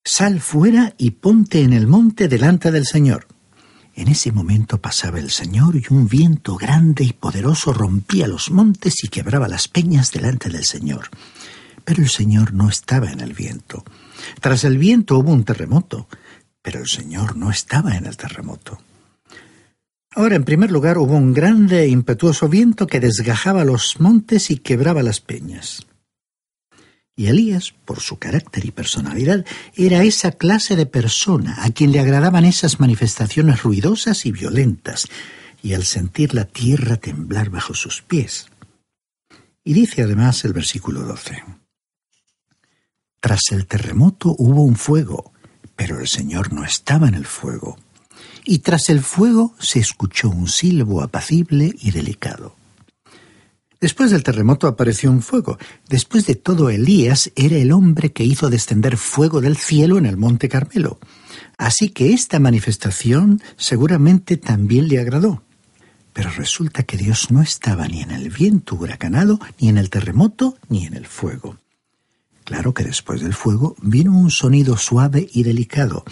Sal 0.03 0.41
fuera 0.41 0.95
y 0.97 1.11
ponte 1.11 1.61
en 1.61 1.75
el 1.75 1.87
monte 1.87 2.27
delante 2.27 2.71
del 2.71 2.87
Señor. 2.87 3.27
En 3.95 4.09
ese 4.09 4.33
momento 4.33 4.81
pasaba 4.81 5.19
el 5.19 5.31
Señor 5.31 5.77
y 5.77 5.85
un 5.91 6.09
viento 6.09 6.57
grande 6.57 7.05
y 7.05 7.13
poderoso 7.13 7.75
rompía 7.75 8.27
los 8.27 8.51
montes 8.51 9.05
y 9.05 9.09
quebraba 9.09 9.47
las 9.47 9.69
peñas 9.69 10.11
delante 10.11 10.49
del 10.49 10.65
Señor. 10.65 11.11
Pero 11.85 12.03
el 12.03 12.09
Señor 12.09 12.55
no 12.55 12.71
estaba 12.71 13.13
en 13.13 13.21
el 13.21 13.35
viento. 13.35 13.85
Tras 14.41 14.65
el 14.65 14.79
viento 14.79 15.19
hubo 15.19 15.33
un 15.33 15.45
terremoto, 15.45 16.09
pero 16.63 16.81
el 16.81 16.89
Señor 16.89 17.37
no 17.37 17.51
estaba 17.51 17.97
en 17.97 18.07
el 18.07 18.17
terremoto. 18.17 18.79
Ahora, 20.17 20.37
en 20.37 20.45
primer 20.45 20.71
lugar, 20.71 20.99
hubo 20.99 21.17
un 21.17 21.35
grande 21.35 21.83
e 21.83 21.89
impetuoso 21.89 22.49
viento 22.49 22.87
que 22.87 23.01
desgajaba 23.01 23.65
los 23.65 23.99
montes 24.01 24.51
y 24.51 24.59
quebraba 24.59 25.03
las 25.03 25.21
peñas. 25.21 25.87
Y 27.17 27.27
Elías, 27.27 27.75
por 27.85 28.01
su 28.01 28.19
carácter 28.19 28.65
y 28.65 28.71
personalidad, 28.71 29.45
era 29.75 30.03
esa 30.03 30.33
clase 30.33 30.77
de 30.77 30.87
persona 30.87 31.57
a 31.65 31.71
quien 31.71 31.93
le 31.93 32.01
agradaban 32.01 32.45
esas 32.45 32.81
manifestaciones 32.81 33.63
ruidosas 33.63 34.25
y 34.27 34.33
violentas, 34.33 35.09
y 35.63 35.75
al 35.75 35.85
sentir 35.85 36.35
la 36.35 36.45
tierra 36.45 36.97
temblar 36.97 37.51
bajo 37.51 37.75
sus 37.75 38.03
pies. 38.03 38.49
Y 39.65 39.73
dice 39.73 40.03
además 40.03 40.45
el 40.45 40.53
versículo 40.53 41.03
12. 41.03 41.43
Tras 43.25 43.53
el 43.53 43.67
terremoto 43.67 44.37
hubo 44.37 44.65
un 44.65 44.77
fuego, 44.77 45.33
pero 45.77 45.99
el 45.99 46.09
Señor 46.09 46.53
no 46.53 46.63
estaba 46.63 47.09
en 47.09 47.15
el 47.15 47.25
fuego. 47.25 47.79
Y 48.45 48.59
tras 48.59 48.91
el 48.91 49.01
fuego 49.01 49.55
se 49.59 49.79
escuchó 49.79 50.29
un 50.29 50.47
silbo 50.47 51.01
apacible 51.01 51.75
y 51.81 51.91
delicado. 51.93 52.55
Después 53.81 54.11
del 54.11 54.25
terremoto 54.25 54.67
apareció 54.67 55.11
un 55.11 55.23
fuego. 55.23 55.57
Después 55.89 56.27
de 56.27 56.35
todo, 56.35 56.69
Elías 56.69 57.33
era 57.35 57.57
el 57.57 57.73
hombre 57.73 58.13
que 58.13 58.25
hizo 58.25 58.51
descender 58.51 58.99
fuego 58.99 59.41
del 59.41 59.57
cielo 59.57 59.97
en 59.97 60.05
el 60.05 60.19
monte 60.19 60.51
Carmelo. 60.51 60.99
Así 61.57 61.89
que 61.89 62.13
esta 62.13 62.39
manifestación 62.41 63.41
seguramente 63.57 64.37
también 64.37 64.87
le 64.87 65.01
agradó. 65.01 65.43
Pero 66.13 66.29
resulta 66.29 66.83
que 66.83 66.99
Dios 66.99 67.31
no 67.31 67.41
estaba 67.41 67.89
ni 67.89 68.03
en 68.03 68.11
el 68.11 68.29
viento 68.29 68.75
huracanado, 68.75 69.41
ni 69.59 69.71
en 69.71 69.79
el 69.79 69.89
terremoto, 69.89 70.59
ni 70.69 70.85
en 70.85 70.93
el 70.93 71.07
fuego. 71.07 71.57
Claro 72.45 72.75
que 72.75 72.85
después 72.85 73.23
del 73.23 73.33
fuego 73.33 73.75
vino 73.81 74.17
un 74.17 74.31
sonido 74.31 74.77
suave 74.77 75.29
y 75.33 75.43
delicado, 75.43 76.05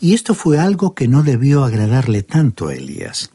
y 0.00 0.14
esto 0.14 0.34
fue 0.34 0.58
algo 0.58 0.94
que 0.94 1.08
no 1.08 1.22
debió 1.22 1.64
agradarle 1.64 2.22
tanto 2.22 2.68
a 2.68 2.74
Elías. 2.74 3.30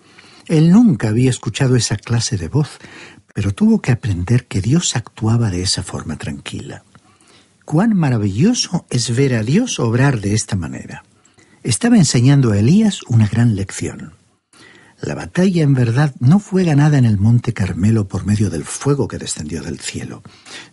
Él 0.48 0.72
nunca 0.72 1.10
había 1.10 1.30
escuchado 1.30 1.76
esa 1.76 1.96
clase 1.96 2.38
de 2.38 2.48
voz, 2.48 2.80
pero 3.36 3.54
tuvo 3.54 3.82
que 3.82 3.92
aprender 3.92 4.48
que 4.48 4.62
Dios 4.62 4.96
actuaba 4.96 5.52
de 5.52 5.62
esa 5.62 5.84
forma 5.84 6.18
tranquila. 6.18 6.84
Cuán 7.66 7.96
maravilloso 7.96 8.88
es 8.90 9.16
ver 9.16 9.36
a 9.36 9.44
Dios 9.44 9.80
obrar 9.80 10.20
de 10.20 10.34
esta 10.34 10.56
manera. 10.56 11.04
Estaba 11.62 11.98
enseñando 11.98 12.52
a 12.52 12.58
Elías 12.58 13.02
una 13.08 13.28
gran 13.28 13.56
lección. 13.56 14.19
La 15.02 15.16
batalla 15.16 15.64
en 15.64 15.74
verdad 15.74 16.14
no 16.20 16.40
fue 16.40 16.66
ganada 16.66 16.98
en 16.98 17.06
el 17.06 17.18
monte 17.18 17.54
Carmelo 17.54 18.08
por 18.08 18.26
medio 18.26 18.50
del 18.50 18.66
fuego 18.66 19.08
que 19.08 19.18
descendió 19.18 19.64
del 19.64 19.80
cielo. 19.80 20.24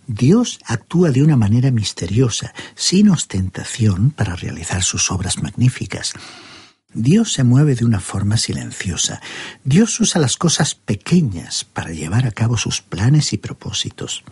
Dios 0.06 0.58
actúa 0.66 1.10
de 1.10 1.22
una 1.22 1.36
manera 1.36 1.70
misteriosa, 1.70 2.52
sin 2.74 3.08
ostentación, 3.08 4.10
para 4.10 4.34
realizar 4.34 4.82
sus 4.82 5.10
obras 5.12 5.42
magníficas. 5.42 6.12
Dios 6.94 7.32
se 7.32 7.44
mueve 7.44 7.74
de 7.74 7.84
una 7.84 8.00
forma 8.00 8.36
silenciosa. 8.36 9.20
Dios 9.64 10.00
usa 10.00 10.20
las 10.20 10.36
cosas 10.36 10.74
pequeñas 10.74 11.64
para 11.64 11.90
llevar 11.90 12.26
a 12.26 12.30
cabo 12.30 12.56
sus 12.56 12.80
planes 12.80 13.32
y 13.32 13.38
propósitos. 13.38 14.24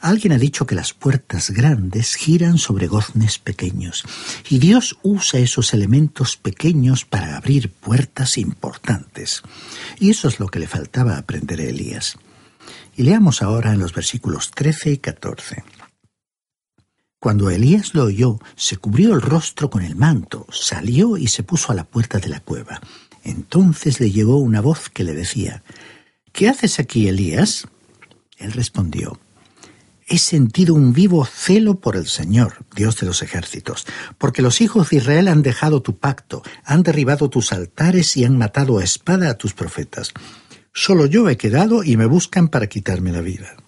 Alguien 0.00 0.32
ha 0.32 0.38
dicho 0.38 0.66
que 0.66 0.74
las 0.74 0.94
puertas 0.94 1.50
grandes 1.50 2.16
giran 2.16 2.58
sobre 2.58 2.88
goznes 2.88 3.38
pequeños, 3.38 4.02
y 4.48 4.58
Dios 4.58 4.98
usa 5.02 5.38
esos 5.38 5.74
elementos 5.74 6.36
pequeños 6.36 7.04
para 7.04 7.36
abrir 7.36 7.70
puertas 7.70 8.36
importantes. 8.36 9.42
Y 10.00 10.10
eso 10.10 10.26
es 10.26 10.40
lo 10.40 10.48
que 10.48 10.58
le 10.58 10.66
faltaba 10.66 11.18
aprender 11.18 11.60
a 11.60 11.64
Elías. 11.64 12.16
Y 12.96 13.04
leamos 13.04 13.42
ahora 13.42 13.72
en 13.72 13.78
los 13.78 13.94
versículos 13.94 14.50
13 14.50 14.90
y 14.90 14.98
14. 14.98 15.62
Cuando 17.22 17.50
Elías 17.50 17.94
lo 17.94 18.06
oyó, 18.06 18.40
se 18.56 18.78
cubrió 18.78 19.14
el 19.14 19.22
rostro 19.22 19.70
con 19.70 19.84
el 19.84 19.94
manto, 19.94 20.44
salió 20.50 21.16
y 21.16 21.28
se 21.28 21.44
puso 21.44 21.70
a 21.70 21.74
la 21.76 21.84
puerta 21.84 22.18
de 22.18 22.28
la 22.28 22.40
cueva. 22.40 22.80
Entonces 23.22 24.00
le 24.00 24.10
llegó 24.10 24.38
una 24.38 24.60
voz 24.60 24.88
que 24.88 25.04
le 25.04 25.14
decía, 25.14 25.62
¿Qué 26.32 26.48
haces 26.48 26.80
aquí, 26.80 27.06
Elías? 27.06 27.68
Él 28.38 28.50
respondió, 28.50 29.20
he 30.08 30.18
sentido 30.18 30.74
un 30.74 30.92
vivo 30.92 31.24
celo 31.24 31.76
por 31.76 31.94
el 31.94 32.08
Señor, 32.08 32.66
Dios 32.74 32.98
de 32.98 33.06
los 33.06 33.22
ejércitos, 33.22 33.86
porque 34.18 34.42
los 34.42 34.60
hijos 34.60 34.90
de 34.90 34.96
Israel 34.96 35.28
han 35.28 35.42
dejado 35.42 35.80
tu 35.80 35.98
pacto, 35.98 36.42
han 36.64 36.82
derribado 36.82 37.30
tus 37.30 37.52
altares 37.52 38.16
y 38.16 38.24
han 38.24 38.36
matado 38.36 38.80
a 38.80 38.82
espada 38.82 39.30
a 39.30 39.38
tus 39.38 39.54
profetas. 39.54 40.12
Solo 40.74 41.06
yo 41.06 41.28
he 41.28 41.36
quedado 41.36 41.84
y 41.84 41.96
me 41.96 42.06
buscan 42.06 42.48
para 42.48 42.66
quitarme 42.66 43.12
la 43.12 43.20
vida. 43.20 43.61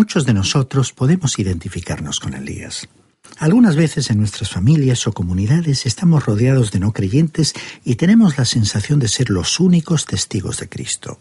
Muchos 0.00 0.24
de 0.24 0.32
nosotros 0.32 0.94
podemos 0.94 1.38
identificarnos 1.38 2.20
con 2.20 2.32
Elías. 2.32 2.88
Algunas 3.36 3.76
veces 3.76 4.08
en 4.08 4.16
nuestras 4.16 4.48
familias 4.48 5.06
o 5.06 5.12
comunidades 5.12 5.84
estamos 5.84 6.24
rodeados 6.24 6.70
de 6.70 6.80
no 6.80 6.94
creyentes 6.94 7.52
y 7.84 7.96
tenemos 7.96 8.38
la 8.38 8.46
sensación 8.46 8.98
de 8.98 9.08
ser 9.08 9.28
los 9.28 9.60
únicos 9.60 10.06
testigos 10.06 10.56
de 10.56 10.70
Cristo. 10.70 11.18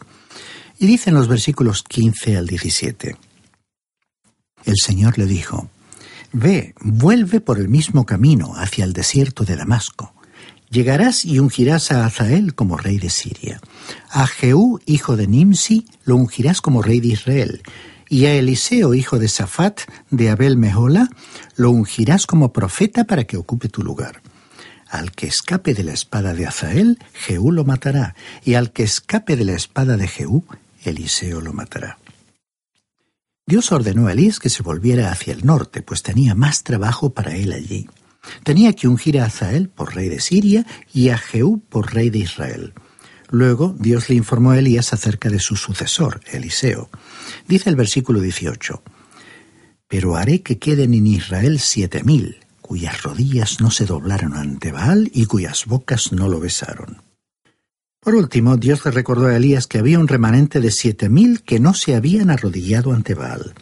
Y 0.79 0.87
dicen 0.87 1.13
los 1.13 1.27
versículos 1.27 1.83
15 1.83 2.37
al 2.37 2.47
17. 2.47 3.17
El 4.63 4.75
Señor 4.77 5.17
le 5.17 5.25
dijo, 5.25 5.69
Ve, 6.31 6.73
vuelve 6.79 7.41
por 7.41 7.59
el 7.59 7.67
mismo 7.67 8.05
camino 8.05 8.53
hacia 8.55 8.85
el 8.85 8.93
desierto 8.93 9.43
de 9.43 9.57
Damasco. 9.57 10.13
Llegarás 10.69 11.25
y 11.25 11.39
ungirás 11.39 11.91
a 11.91 12.05
Azael 12.05 12.55
como 12.55 12.77
rey 12.77 12.97
de 12.97 13.09
Siria. 13.09 13.59
A 14.09 14.25
Jehú, 14.25 14.79
hijo 14.85 15.17
de 15.17 15.27
Nimsi, 15.27 15.85
lo 16.05 16.15
ungirás 16.15 16.61
como 16.61 16.81
rey 16.81 17.01
de 17.01 17.09
Israel. 17.09 17.61
Y 18.09 18.25
a 18.25 18.33
Eliseo, 18.33 18.95
hijo 18.95 19.19
de 19.19 19.27
Safat, 19.27 19.81
de 20.09 20.31
Abel 20.31 20.57
Mehola, 20.57 21.09
lo 21.55 21.69
ungirás 21.69 22.25
como 22.25 22.51
profeta 22.51 23.03
para 23.03 23.25
que 23.25 23.37
ocupe 23.37 23.69
tu 23.69 23.83
lugar. 23.83 24.23
Al 24.89 25.11
que 25.11 25.27
escape 25.27 25.75
de 25.75 25.83
la 25.83 25.93
espada 25.93 26.33
de 26.33 26.47
Azael, 26.47 26.97
Jehú 27.13 27.51
lo 27.51 27.65
matará, 27.65 28.15
y 28.43 28.55
al 28.55 28.71
que 28.71 28.81
escape 28.81 29.35
de 29.35 29.45
la 29.45 29.53
espada 29.53 29.95
de 29.95 30.07
Jehú, 30.07 30.43
Eliseo 30.83 31.39
lo 31.39 31.53
matará. 31.53 31.99
Dios 33.45 33.71
ordenó 33.71 34.07
a 34.07 34.13
Elías 34.13 34.39
que 34.39 34.49
se 34.49 34.63
volviera 34.63 35.11
hacia 35.11 35.33
el 35.33 35.45
norte, 35.45 35.83
pues 35.83 36.01
tenía 36.01 36.33
más 36.33 36.63
trabajo 36.63 37.11
para 37.11 37.35
él 37.35 37.51
allí. 37.51 37.87
Tenía 38.43 38.73
que 38.73 38.87
ungir 38.87 39.19
a 39.19 39.25
Azael 39.25 39.69
por 39.69 39.93
rey 39.93 40.09
de 40.09 40.19
Siria 40.19 40.65
y 40.93 41.09
a 41.09 41.17
Jehú 41.19 41.61
por 41.69 41.93
rey 41.93 42.09
de 42.09 42.19
Israel. 42.19 42.73
Luego 43.29 43.75
Dios 43.77 44.09
le 44.09 44.15
informó 44.15 44.51
a 44.51 44.59
Elías 44.59 44.91
acerca 44.91 45.29
de 45.29 45.39
su 45.39 45.55
sucesor, 45.55 46.21
Eliseo. 46.31 46.89
Dice 47.47 47.69
el 47.69 47.75
versículo 47.75 48.21
18, 48.21 48.81
Pero 49.87 50.15
haré 50.15 50.41
que 50.41 50.57
queden 50.57 50.93
en 50.93 51.05
Israel 51.05 51.59
siete 51.59 52.03
mil, 52.03 52.37
cuyas 52.61 53.03
rodillas 53.03 53.61
no 53.61 53.69
se 53.69 53.85
doblaron 53.85 54.33
ante 54.33 54.71
Baal 54.71 55.11
y 55.13 55.25
cuyas 55.25 55.65
bocas 55.65 56.11
no 56.11 56.27
lo 56.27 56.39
besaron. 56.39 57.01
Por 57.99 58.15
último, 58.15 58.57
Dios 58.57 58.83
le 58.85 58.91
recordó 58.91 59.27
a 59.27 59.35
Elías 59.35 59.67
que 59.67 59.77
había 59.77 59.99
un 59.99 60.07
remanente 60.07 60.59
de 60.59 60.71
siete 60.71 61.09
mil 61.09 61.43
que 61.43 61.59
no 61.59 61.73
se 61.73 61.95
habían 61.95 62.31
arrodillado 62.31 62.93
ante 62.93 63.13
Baal. 63.13 63.53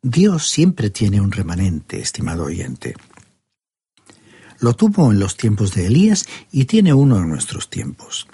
Dios 0.00 0.48
siempre 0.48 0.88
tiene 0.88 1.20
un 1.20 1.32
remanente, 1.32 2.00
estimado 2.00 2.44
oyente. 2.44 2.94
Lo 4.60 4.74
tuvo 4.74 5.10
en 5.12 5.18
los 5.18 5.36
tiempos 5.36 5.74
de 5.74 5.86
Elías 5.86 6.26
y 6.50 6.64
tiene 6.64 6.94
uno 6.94 7.18
en 7.18 7.28
nuestros 7.28 7.68
tiempos. 7.68 8.26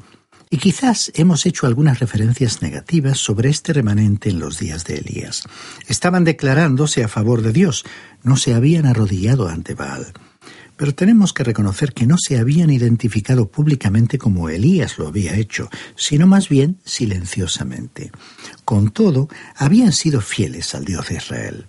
Y 0.53 0.59
quizás 0.59 1.11
hemos 1.15 1.47
hecho 1.47 1.67
algunas 1.67 1.99
referencias 1.99 2.61
negativas 2.61 3.17
sobre 3.17 3.49
este 3.49 3.73
remanente 3.73 4.29
en 4.29 4.39
los 4.39 4.59
días 4.59 4.85
de 4.85 4.97
Elías. 4.99 5.45
Estaban 5.89 6.25
declarándose 6.25 7.03
a 7.03 7.09
favor 7.09 7.41
de 7.41 7.55
Dios, 7.55 7.87
no 8.23 8.37
se 8.37 8.53
habían 8.53 8.85
arrodillado 8.85 9.49
ante 9.49 9.75
Baal. 9.75 10.13
Pero 10.77 10.95
tenemos 10.95 11.33
que 11.33 11.43
reconocer 11.43 11.95
que 11.95 12.07
no 12.07 12.17
se 12.19 12.39
habían 12.39 12.69
identificado 12.69 13.49
públicamente 13.49 14.19
como 14.19 14.51
Elías 14.51 14.99
lo 14.99 15.09
había 15.09 15.37
hecho, 15.37 15.71
sino 15.97 16.27
más 16.27 16.51
bien 16.51 16.77
silenciosamente. 16.85 18.13
Con 18.67 18.91
todo, 18.91 19.31
habían 19.57 19.93
sido 19.93 20.21
fieles 20.21 20.75
al 20.75 20.85
Dios 20.85 21.09
de 21.09 21.15
Israel. 21.15 21.67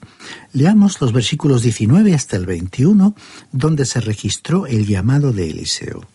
Leamos 0.51 0.99
los 0.99 1.13
versículos 1.13 1.63
19 1.63 2.13
hasta 2.13 2.35
el 2.35 2.45
21, 2.45 3.15
donde 3.53 3.85
se 3.85 4.01
registró 4.01 4.67
el 4.67 4.85
llamado 4.85 5.31
de 5.31 5.51
Eliseo. 5.51 6.05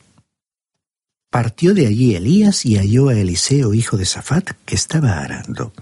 Partió 1.31 1.75
de 1.75 1.87
allí 1.87 2.15
Elías 2.15 2.65
y 2.65 2.77
halló 2.77 3.09
a 3.11 3.15
Eliseo, 3.15 3.75
hijo 3.75 3.99
de 3.99 4.07
Safat, 4.07 4.53
que 4.65 4.75
estaba 4.75 5.19
arando. 5.19 5.75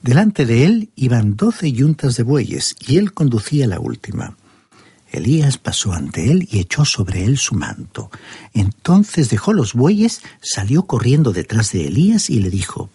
Delante 0.00 0.46
de 0.46 0.64
él 0.64 0.90
iban 0.94 1.36
doce 1.36 1.72
yuntas 1.72 2.16
de 2.16 2.22
bueyes, 2.22 2.76
y 2.78 2.98
él 2.98 3.12
conducía 3.12 3.66
la 3.66 3.80
última. 3.80 4.36
Elías 5.10 5.58
pasó 5.58 5.92
ante 5.92 6.30
él 6.30 6.48
y 6.50 6.60
echó 6.60 6.84
sobre 6.84 7.24
él 7.24 7.36
su 7.36 7.56
manto. 7.56 8.10
Entonces 8.54 9.28
dejó 9.28 9.52
los 9.52 9.74
bueyes, 9.74 10.22
salió 10.40 10.84
corriendo 10.84 11.32
detrás 11.32 11.72
de 11.72 11.88
Elías 11.88 12.30
y 12.30 12.38
le 12.38 12.48
dijo, 12.48 12.88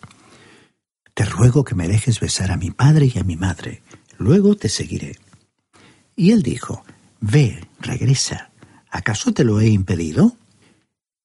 Te 1.13 1.25
ruego 1.25 1.65
que 1.65 1.75
me 1.75 1.89
dejes 1.89 2.21
besar 2.21 2.51
a 2.51 2.57
mi 2.57 2.71
padre 2.71 3.11
y 3.13 3.19
a 3.19 3.23
mi 3.23 3.35
madre, 3.35 3.83
luego 4.17 4.55
te 4.55 4.69
seguiré. 4.69 5.17
Y 6.15 6.32
él 6.32 6.41
dijo, 6.41 6.86
Ve, 7.19 7.67
regresa, 7.82 8.49
¿acaso 8.89 9.34
te 9.34 9.43
lo 9.43 9.60
he 9.60 9.67
impedido? 9.67 10.38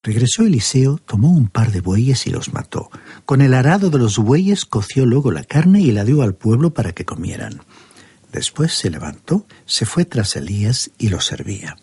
Regresó 0.04 0.42
Eliseo, 0.44 0.98
tomó 0.98 1.30
un 1.30 1.46
par 1.46 1.70
de 1.70 1.80
bueyes 1.80 2.26
y 2.26 2.30
los 2.30 2.52
mató. 2.52 2.90
Con 3.24 3.40
el 3.40 3.54
arado 3.54 3.88
de 3.88 3.98
los 3.98 4.18
bueyes 4.18 4.64
coció 4.64 5.06
luego 5.06 5.30
la 5.30 5.44
carne 5.44 5.80
y 5.80 5.92
la 5.92 6.04
dio 6.04 6.22
al 6.22 6.34
pueblo 6.34 6.74
para 6.74 6.92
que 6.92 7.04
comieran. 7.04 7.60
Después 8.32 8.72
se 8.72 8.90
levantó, 8.90 9.46
se 9.64 9.86
fue 9.86 10.04
tras 10.04 10.34
Elías 10.34 10.90
y 10.98 11.08
lo 11.08 11.20
servía. 11.20 11.76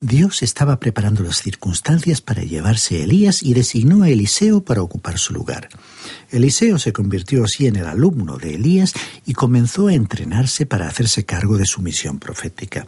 Dios 0.00 0.42
estaba 0.42 0.80
preparando 0.80 1.22
las 1.22 1.36
circunstancias 1.36 2.22
para 2.22 2.42
llevarse 2.42 2.96
a 2.96 3.04
Elías 3.04 3.42
y 3.42 3.52
designó 3.52 4.02
a 4.02 4.08
Eliseo 4.08 4.64
para 4.64 4.82
ocupar 4.82 5.18
su 5.18 5.34
lugar. 5.34 5.68
Eliseo 6.30 6.78
se 6.78 6.92
convirtió 6.92 7.44
así 7.44 7.66
en 7.66 7.76
el 7.76 7.86
alumno 7.86 8.38
de 8.38 8.54
Elías 8.54 8.94
y 9.26 9.34
comenzó 9.34 9.88
a 9.88 9.94
entrenarse 9.94 10.64
para 10.64 10.88
hacerse 10.88 11.24
cargo 11.24 11.58
de 11.58 11.66
su 11.66 11.82
misión 11.82 12.18
profética. 12.18 12.86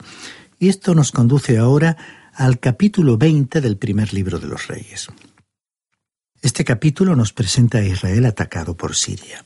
Y 0.58 0.68
esto 0.68 0.94
nos 0.94 1.12
conduce 1.12 1.58
ahora 1.58 2.23
al 2.37 2.59
capítulo 2.59 3.16
20 3.16 3.61
del 3.61 3.77
primer 3.77 4.12
libro 4.12 4.38
de 4.38 4.49
los 4.49 4.66
Reyes. 4.66 5.09
Este 6.42 6.64
capítulo 6.64 7.14
nos 7.14 7.33
presenta 7.33 7.79
a 7.79 7.85
Israel 7.85 8.27
atacado 8.27 8.77
por 8.77 8.97
Siria. 8.97 9.44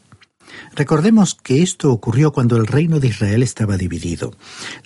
Recordemos 0.74 1.34
que 1.34 1.62
esto 1.62 1.92
ocurrió 1.92 2.32
cuando 2.32 2.56
el 2.56 2.66
reino 2.66 2.98
de 2.98 3.08
Israel 3.08 3.42
estaba 3.42 3.76
dividido. 3.76 4.34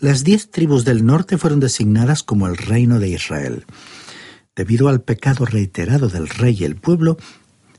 Las 0.01 0.25
diez 0.25 0.51
tribus 0.51 0.85
del 0.85 1.07
norte 1.07 1.38
fueron 1.38 1.61
designadas 1.61 2.23
como 2.23 2.49
el 2.49 2.57
reino 2.57 2.99
de 2.99 3.11
Israel. 3.11 3.65
Debido 4.57 4.88
al 4.88 5.03
pecado 5.03 5.47
reiterado 5.47 6.09
del 6.09 6.29
rey 6.29 6.57
y 6.59 6.65
el 6.65 6.77
pueblo, 6.77 7.17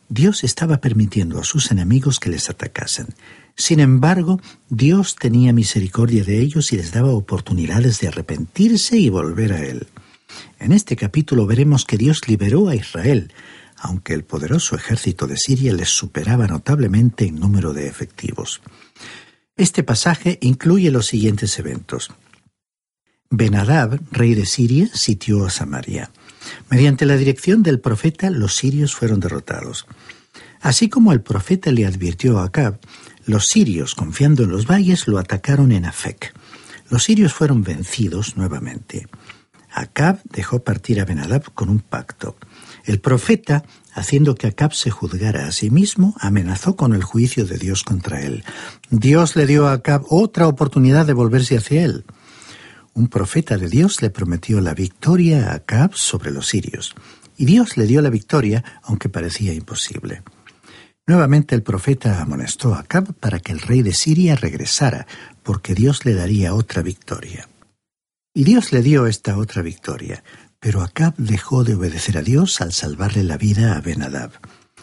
Dios 0.08 0.44
estaba 0.44 0.78
permitiendo 0.78 1.40
a 1.40 1.44
sus 1.44 1.70
enemigos 1.70 2.20
que 2.20 2.30
les 2.30 2.50
atacasen. 2.50 3.08
Sin 3.56 3.80
embargo, 3.80 4.40
Dios 4.70 5.16
tenía 5.16 5.54
misericordia 5.54 6.24
de 6.24 6.40
ellos 6.40 6.72
y 6.72 6.78
les 6.78 6.92
daba 6.92 7.10
oportunidades 7.10 8.00
de 8.00 8.08
arrepentirse 8.08 8.98
y 8.98 9.10
volver 9.10 9.54
a 9.54 9.64
Él. 9.64 9.88
En 10.60 10.72
este 10.72 10.96
capítulo 10.96 11.46
veremos 11.46 11.86
que 11.86 11.98
Dios 11.98 12.28
liberó 12.28 12.69
a 12.69 12.76
Israel, 12.76 13.32
aunque 13.78 14.13
el 14.13 14.24
poderoso 14.24 14.76
ejército 14.76 15.28
de 15.28 15.38
Siria 15.38 15.74
les 15.74 15.89
superaba 15.89 16.48
notablemente 16.48 17.26
en 17.26 17.36
número 17.36 17.74
de 17.74 17.88
efectivos. 17.88 18.62
Este 19.56 19.84
pasaje 19.84 20.39
incluye 20.41 20.89
los 20.89 21.08
siguientes 21.08 21.60
eventos. 21.60 22.12
Benadab, 23.30 24.00
rey 24.12 24.36
de 24.36 24.46
Siria, 24.46 24.88
sitió 24.93 25.46
a 25.46 25.50
Samaria. 25.50 26.12
Mediante 26.69 27.06
la 27.06 27.17
dirección 27.17 27.63
del 27.63 27.80
profeta, 27.80 28.30
los 28.30 28.56
sirios 28.56 28.96
fueron 28.96 29.19
derrotados. 29.19 29.86
Así 30.62 30.88
como 30.88 31.12
el 31.12 31.22
profeta 31.22 31.72
le 31.72 31.86
advirtió 31.86 32.39
a 32.39 32.46
Acab, 32.46 32.80
los 33.26 33.48
sirios, 33.48 33.96
confiando 33.96 34.43
en 34.43 34.52
los 34.52 34.65
valles, 34.65 35.08
lo 35.08 35.17
atacaron 35.17 35.72
en 35.72 35.86
Afec. 35.86 36.34
Los 36.89 37.04
sirios 37.04 37.34
fueron 37.34 37.63
vencidos 37.63 38.38
nuevamente. 38.38 39.08
Acab 39.74 40.20
dejó 40.24 40.64
partir 40.64 41.02
a 41.02 41.06
Benadab 41.06 41.54
con 41.54 41.70
un 41.70 41.80
pacto. 41.80 42.38
El 42.86 43.00
profeta, 43.00 43.64
haciendo 43.94 44.36
que 44.36 44.48
Acab 44.48 44.74
se 44.74 44.92
juzgara 44.92 45.48
a 45.48 45.52
sí 45.52 45.70
mismo, 45.70 46.16
amenazó 46.20 46.76
con 46.76 46.94
el 46.94 47.04
juicio 47.04 47.46
de 47.46 47.58
Dios 47.58 47.84
contra 47.84 48.22
él. 48.22 48.44
Dios 48.90 49.36
le 49.36 49.48
dio 49.48 49.68
a 49.68 49.74
Acab 49.74 50.04
otra 50.10 50.48
oportunidad 50.48 51.06
de 51.06 51.14
volverse 51.14 51.58
hacia 51.58 51.84
él. 51.84 52.06
Un 52.94 53.08
profeta 53.08 53.58
de 53.58 53.70
Dios 53.70 54.02
le 54.02 54.12
prometió 54.12 54.62
la 54.62 54.76
victoria 54.76 55.50
a 55.50 55.56
Acab 55.56 55.96
sobre 55.96 56.32
los 56.32 56.48
sirios, 56.48 56.94
y 57.38 57.46
Dios 57.46 57.76
le 57.76 57.88
dio 57.88 58.02
la 58.02 58.12
victoria, 58.12 58.64
aunque 58.84 59.10
parecía 59.10 59.54
imposible. 59.54 60.22
Nuevamente 61.08 61.56
el 61.56 61.64
profeta 61.64 62.22
amonestó 62.22 62.76
a 62.76 62.82
Acab 62.82 63.14
para 63.16 63.40
que 63.40 63.52
el 63.52 63.60
rey 63.60 63.82
de 63.82 63.94
Siria 63.94 64.36
regresara, 64.36 65.08
porque 65.42 65.74
Dios 65.74 66.06
le 66.06 66.14
daría 66.14 66.54
otra 66.54 66.82
victoria. 66.82 67.50
Y 68.36 68.46
Dios 68.46 68.72
le 68.72 68.82
dio 68.82 69.06
esta 69.06 69.38
otra 69.38 69.62
victoria. 69.62 70.24
Pero 70.60 70.82
Acab 70.82 71.13
dejó 71.17 71.63
de 71.63 71.76
obedecer 71.76 72.17
a 72.17 72.24
Dios 72.24 72.62
al 72.62 72.74
salvarle 72.74 73.24
la 73.24 73.38
vida 73.38 73.78
a 73.78 73.82
Benadab. 73.82 74.32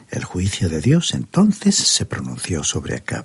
El 0.09 0.23
juicio 0.23 0.69
de 0.69 0.81
Dios 0.81 1.15
entonces 1.15 1.75
se 1.75 2.05
pronunció 2.05 2.63
sobre 2.63 2.95
Acab. 2.95 3.25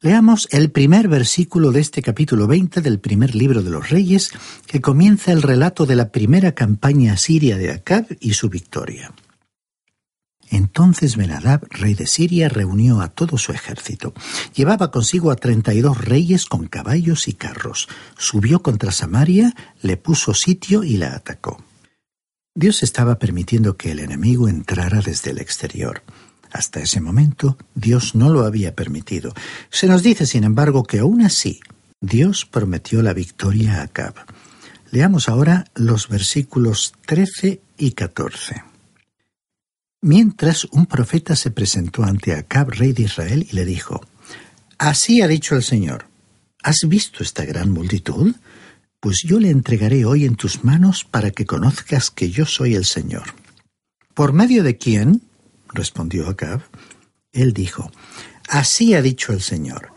Leamos 0.00 0.48
el 0.50 0.72
primer 0.72 1.06
versículo 1.06 1.70
de 1.70 1.80
este 1.80 2.02
capítulo 2.02 2.48
20 2.48 2.80
del 2.80 2.98
primer 2.98 3.36
libro 3.36 3.62
de 3.62 3.70
los 3.70 3.88
Reyes, 3.88 4.32
que 4.66 4.80
comienza 4.80 5.30
el 5.30 5.42
relato 5.42 5.86
de 5.86 5.94
la 5.94 6.10
primera 6.10 6.52
campaña 6.52 7.16
siria 7.16 7.56
de 7.56 7.70
Acab 7.70 8.06
y 8.18 8.34
su 8.34 8.48
victoria. 8.48 9.12
Entonces 10.54 11.16
Benadab, 11.16 11.66
rey 11.68 11.94
de 11.94 12.06
Siria, 12.06 12.48
reunió 12.48 13.00
a 13.00 13.08
todo 13.08 13.38
su 13.38 13.50
ejército. 13.50 14.14
Llevaba 14.54 14.92
consigo 14.92 15.32
a 15.32 15.36
treinta 15.36 15.74
y 15.74 15.80
dos 15.80 16.04
reyes 16.04 16.46
con 16.46 16.68
caballos 16.68 17.26
y 17.26 17.32
carros. 17.32 17.88
Subió 18.16 18.62
contra 18.62 18.92
Samaria, 18.92 19.52
le 19.82 19.96
puso 19.96 20.32
sitio 20.32 20.84
y 20.84 20.96
la 20.96 21.16
atacó. 21.16 21.64
Dios 22.54 22.84
estaba 22.84 23.18
permitiendo 23.18 23.76
que 23.76 23.90
el 23.90 23.98
enemigo 23.98 24.48
entrara 24.48 25.00
desde 25.00 25.32
el 25.32 25.38
exterior. 25.38 26.04
Hasta 26.52 26.78
ese 26.78 27.00
momento 27.00 27.58
Dios 27.74 28.14
no 28.14 28.30
lo 28.30 28.44
había 28.44 28.76
permitido. 28.76 29.34
Se 29.70 29.88
nos 29.88 30.04
dice, 30.04 30.24
sin 30.24 30.44
embargo, 30.44 30.84
que 30.84 31.00
aún 31.00 31.22
así 31.22 31.58
Dios 32.00 32.46
prometió 32.46 33.02
la 33.02 33.12
victoria 33.12 33.80
a 33.80 33.82
Acab. 33.82 34.14
Leamos 34.92 35.28
ahora 35.28 35.64
los 35.74 36.08
versículos 36.08 36.92
13 37.06 37.60
y 37.76 37.90
14. 37.90 38.73
Mientras 40.06 40.66
un 40.66 40.84
profeta 40.84 41.34
se 41.34 41.50
presentó 41.50 42.04
ante 42.04 42.34
Acab, 42.34 42.68
rey 42.68 42.92
de 42.92 43.04
Israel, 43.04 43.48
y 43.50 43.56
le 43.56 43.64
dijo, 43.64 44.02
Así 44.76 45.22
ha 45.22 45.28
dicho 45.28 45.56
el 45.56 45.62
Señor, 45.62 46.08
¿has 46.62 46.80
visto 46.86 47.22
esta 47.22 47.46
gran 47.46 47.70
multitud? 47.70 48.34
Pues 49.00 49.22
yo 49.22 49.40
le 49.40 49.48
entregaré 49.48 50.04
hoy 50.04 50.26
en 50.26 50.36
tus 50.36 50.62
manos 50.62 51.04
para 51.04 51.30
que 51.30 51.46
conozcas 51.46 52.10
que 52.10 52.28
yo 52.28 52.44
soy 52.44 52.74
el 52.74 52.84
Señor. 52.84 53.22
¿Por 54.12 54.34
medio 54.34 54.62
de 54.62 54.76
quién? 54.76 55.22
respondió 55.72 56.28
Acab. 56.28 56.60
Él 57.32 57.54
dijo, 57.54 57.90
Así 58.50 58.92
ha 58.92 59.00
dicho 59.00 59.32
el 59.32 59.40
Señor, 59.40 59.88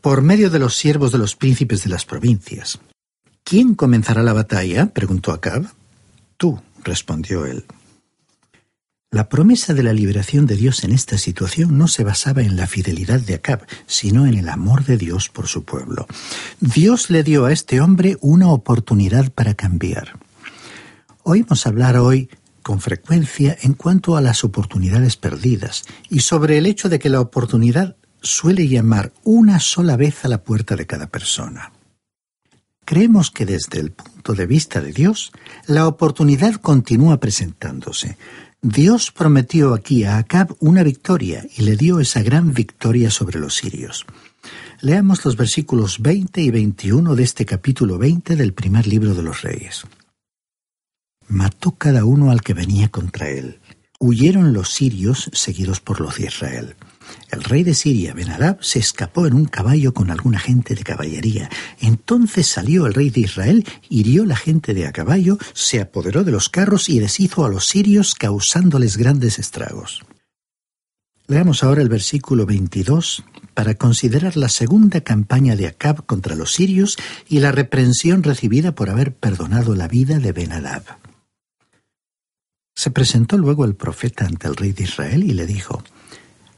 por 0.00 0.22
medio 0.22 0.48
de 0.48 0.60
los 0.60 0.76
siervos 0.76 1.10
de 1.10 1.18
los 1.18 1.34
príncipes 1.34 1.82
de 1.82 1.90
las 1.90 2.04
provincias. 2.04 2.78
¿Quién 3.42 3.74
comenzará 3.74 4.22
la 4.22 4.32
batalla? 4.32 4.92
preguntó 4.94 5.32
Acab. 5.32 5.66
Tú, 6.36 6.62
respondió 6.84 7.46
él. 7.46 7.64
La 9.12 9.28
promesa 9.28 9.72
de 9.72 9.84
la 9.84 9.92
liberación 9.92 10.46
de 10.46 10.56
Dios 10.56 10.82
en 10.82 10.92
esta 10.92 11.16
situación 11.16 11.78
no 11.78 11.86
se 11.86 12.02
basaba 12.02 12.42
en 12.42 12.56
la 12.56 12.66
fidelidad 12.66 13.20
de 13.20 13.34
Acab, 13.34 13.64
sino 13.86 14.26
en 14.26 14.34
el 14.34 14.48
amor 14.48 14.84
de 14.84 14.96
Dios 14.96 15.28
por 15.28 15.46
su 15.46 15.64
pueblo. 15.64 16.06
Dios 16.60 17.08
le 17.08 17.22
dio 17.22 17.44
a 17.44 17.52
este 17.52 17.80
hombre 17.80 18.18
una 18.20 18.48
oportunidad 18.48 19.30
para 19.30 19.54
cambiar. 19.54 20.18
Oímos 21.22 21.66
hablar 21.66 21.96
hoy 21.98 22.28
con 22.62 22.80
frecuencia 22.80 23.56
en 23.62 23.74
cuanto 23.74 24.16
a 24.16 24.20
las 24.20 24.42
oportunidades 24.42 25.16
perdidas 25.16 25.84
y 26.10 26.20
sobre 26.20 26.58
el 26.58 26.66
hecho 26.66 26.88
de 26.88 26.98
que 26.98 27.08
la 27.08 27.20
oportunidad 27.20 27.96
suele 28.22 28.66
llamar 28.66 29.12
una 29.22 29.60
sola 29.60 29.96
vez 29.96 30.24
a 30.24 30.28
la 30.28 30.42
puerta 30.42 30.74
de 30.74 30.86
cada 30.86 31.06
persona. 31.06 31.72
Creemos 32.84 33.30
que 33.30 33.46
desde 33.46 33.80
el 33.80 33.92
punto 33.92 34.34
de 34.34 34.46
vista 34.46 34.80
de 34.80 34.92
Dios, 34.92 35.32
la 35.66 35.88
oportunidad 35.88 36.54
continúa 36.54 37.18
presentándose, 37.18 38.16
Dios 38.62 39.12
prometió 39.12 39.74
aquí 39.74 40.04
a 40.04 40.18
Acab 40.18 40.56
una 40.60 40.82
victoria 40.82 41.46
y 41.56 41.62
le 41.62 41.76
dio 41.76 42.00
esa 42.00 42.22
gran 42.22 42.52
victoria 42.54 43.10
sobre 43.10 43.38
los 43.38 43.54
sirios. 43.54 44.06
Leamos 44.80 45.24
los 45.24 45.36
versículos 45.36 46.00
20 46.00 46.40
y 46.40 46.50
21 46.50 47.14
de 47.14 47.22
este 47.22 47.44
capítulo 47.44 47.98
20 47.98 48.36
del 48.36 48.54
primer 48.54 48.86
libro 48.86 49.14
de 49.14 49.22
los 49.22 49.42
reyes. 49.42 49.84
Mató 51.28 51.72
cada 51.72 52.04
uno 52.04 52.30
al 52.30 52.42
que 52.42 52.54
venía 52.54 52.88
contra 52.88 53.28
él. 53.28 53.60
Huyeron 53.98 54.52
los 54.52 54.70
sirios 54.70 55.30
seguidos 55.32 55.80
por 55.80 56.00
los 56.00 56.16
de 56.18 56.26
Israel. 56.26 56.76
El 57.36 57.44
rey 57.44 57.64
de 57.64 57.74
Siria, 57.74 58.14
Benadab, 58.14 58.64
se 58.64 58.78
escapó 58.78 59.26
en 59.26 59.34
un 59.34 59.44
caballo 59.44 59.92
con 59.92 60.10
alguna 60.10 60.38
gente 60.38 60.74
de 60.74 60.82
caballería. 60.82 61.50
Entonces 61.80 62.46
salió 62.46 62.86
el 62.86 62.94
rey 62.94 63.10
de 63.10 63.20
Israel, 63.20 63.66
hirió 63.90 64.24
la 64.24 64.36
gente 64.36 64.72
de 64.72 64.86
a 64.86 64.92
caballo, 64.92 65.36
se 65.52 65.82
apoderó 65.82 66.24
de 66.24 66.32
los 66.32 66.48
carros 66.48 66.88
y 66.88 66.98
deshizo 66.98 67.44
a 67.44 67.50
los 67.50 67.68
sirios, 67.68 68.14
causándoles 68.14 68.96
grandes 68.96 69.38
estragos. 69.38 70.02
Leamos 71.26 71.62
ahora 71.62 71.82
el 71.82 71.90
versículo 71.90 72.46
22 72.46 73.22
para 73.52 73.74
considerar 73.74 74.38
la 74.38 74.48
segunda 74.48 75.02
campaña 75.02 75.56
de 75.56 75.66
Acab 75.66 76.06
contra 76.06 76.36
los 76.36 76.54
sirios 76.54 76.96
y 77.28 77.40
la 77.40 77.52
reprensión 77.52 78.22
recibida 78.22 78.74
por 78.74 78.88
haber 78.88 79.14
perdonado 79.14 79.74
la 79.74 79.88
vida 79.88 80.20
de 80.20 80.32
Benadab. 80.32 80.84
Se 82.74 82.90
presentó 82.90 83.36
luego 83.36 83.66
el 83.66 83.74
profeta 83.74 84.24
ante 84.24 84.48
el 84.48 84.56
rey 84.56 84.72
de 84.72 84.84
Israel 84.84 85.22
y 85.22 85.34
le 85.34 85.46
dijo, 85.46 85.84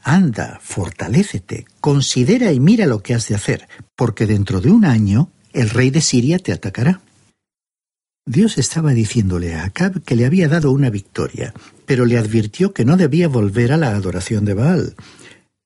Anda, 0.03 0.59
fortalécete, 0.61 1.65
considera 1.81 2.51
y 2.51 2.59
mira 2.59 2.85
lo 2.85 3.01
que 3.03 3.13
has 3.13 3.27
de 3.27 3.35
hacer, 3.35 3.67
porque 3.95 4.25
dentro 4.25 4.61
de 4.61 4.71
un 4.71 4.85
año 4.85 5.31
el 5.53 5.69
rey 5.69 5.89
de 5.89 6.01
Siria 6.01 6.39
te 6.39 6.51
atacará. 6.51 7.01
Dios 8.25 8.59
estaba 8.59 8.93
diciéndole 8.93 9.55
a 9.55 9.65
Acab 9.65 10.03
que 10.03 10.15
le 10.15 10.25
había 10.25 10.47
dado 10.47 10.71
una 10.71 10.89
victoria, 10.89 11.53
pero 11.85 12.05
le 12.05 12.17
advirtió 12.17 12.73
que 12.73 12.85
no 12.85 12.95
debía 12.95 13.27
volver 13.27 13.71
a 13.71 13.77
la 13.77 13.95
adoración 13.95 14.45
de 14.45 14.53
Baal. 14.53 14.95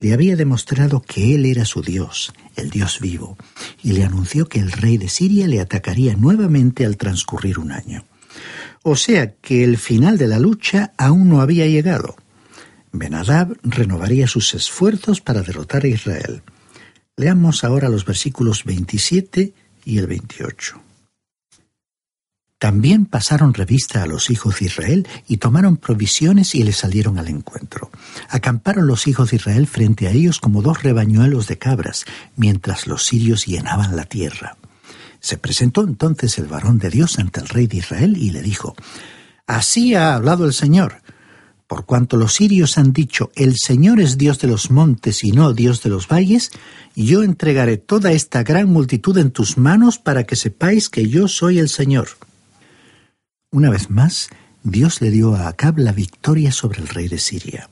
Le 0.00 0.14
había 0.14 0.34
demostrado 0.34 1.02
que 1.02 1.34
él 1.34 1.44
era 1.44 1.66
su 1.66 1.82
Dios, 1.82 2.32
el 2.56 2.70
Dios 2.70 3.00
vivo, 3.00 3.36
y 3.82 3.92
le 3.92 4.04
anunció 4.04 4.48
que 4.48 4.60
el 4.60 4.72
rey 4.72 4.96
de 4.96 5.08
Siria 5.08 5.46
le 5.46 5.60
atacaría 5.60 6.16
nuevamente 6.16 6.86
al 6.86 6.96
transcurrir 6.96 7.58
un 7.58 7.70
año. 7.70 8.04
O 8.82 8.96
sea 8.96 9.34
que 9.34 9.64
el 9.64 9.78
final 9.78 10.18
de 10.18 10.28
la 10.28 10.38
lucha 10.38 10.92
aún 10.96 11.28
no 11.28 11.40
había 11.40 11.66
llegado. 11.66 12.16
Benadab 12.94 13.56
renovaría 13.64 14.28
sus 14.28 14.54
esfuerzos 14.54 15.20
para 15.20 15.42
derrotar 15.42 15.84
a 15.84 15.88
Israel. 15.88 16.42
Leamos 17.16 17.64
ahora 17.64 17.88
los 17.88 18.04
versículos 18.04 18.64
27 18.64 19.52
y 19.84 19.98
el 19.98 20.06
28. 20.06 20.80
También 22.58 23.04
pasaron 23.04 23.52
revista 23.52 24.04
a 24.04 24.06
los 24.06 24.30
hijos 24.30 24.60
de 24.60 24.66
Israel 24.66 25.08
y 25.26 25.38
tomaron 25.38 25.76
provisiones 25.76 26.54
y 26.54 26.62
les 26.62 26.76
salieron 26.76 27.18
al 27.18 27.28
encuentro. 27.28 27.90
Acamparon 28.30 28.86
los 28.86 29.08
hijos 29.08 29.30
de 29.30 29.36
Israel 29.36 29.66
frente 29.66 30.06
a 30.06 30.12
ellos 30.12 30.38
como 30.38 30.62
dos 30.62 30.84
rebañuelos 30.84 31.48
de 31.48 31.58
cabras, 31.58 32.04
mientras 32.36 32.86
los 32.86 33.04
sirios 33.04 33.46
llenaban 33.46 33.96
la 33.96 34.04
tierra. 34.04 34.56
Se 35.18 35.36
presentó 35.36 35.82
entonces 35.82 36.38
el 36.38 36.46
varón 36.46 36.78
de 36.78 36.90
Dios 36.90 37.18
ante 37.18 37.40
el 37.40 37.48
rey 37.48 37.66
de 37.66 37.78
Israel 37.78 38.16
y 38.16 38.30
le 38.30 38.40
dijo, 38.40 38.76
Así 39.46 39.94
ha 39.94 40.14
hablado 40.14 40.46
el 40.46 40.52
Señor. 40.52 41.02
Por 41.74 41.86
cuanto 41.86 42.16
los 42.16 42.34
sirios 42.34 42.78
han 42.78 42.92
dicho, 42.92 43.32
el 43.34 43.56
Señor 43.56 43.98
es 43.98 44.16
Dios 44.16 44.38
de 44.38 44.46
los 44.46 44.70
montes 44.70 45.24
y 45.24 45.32
no 45.32 45.52
Dios 45.52 45.82
de 45.82 45.90
los 45.90 46.06
valles, 46.06 46.52
yo 46.94 47.24
entregaré 47.24 47.78
toda 47.78 48.12
esta 48.12 48.44
gran 48.44 48.68
multitud 48.68 49.18
en 49.18 49.32
tus 49.32 49.58
manos 49.58 49.98
para 49.98 50.22
que 50.22 50.36
sepáis 50.36 50.88
que 50.88 51.08
yo 51.08 51.26
soy 51.26 51.58
el 51.58 51.68
Señor. 51.68 52.10
Una 53.50 53.70
vez 53.70 53.90
más, 53.90 54.28
Dios 54.62 55.00
le 55.00 55.10
dio 55.10 55.34
a 55.34 55.48
Acab 55.48 55.80
la 55.80 55.90
victoria 55.90 56.52
sobre 56.52 56.80
el 56.80 56.86
rey 56.86 57.08
de 57.08 57.18
Siria. 57.18 57.68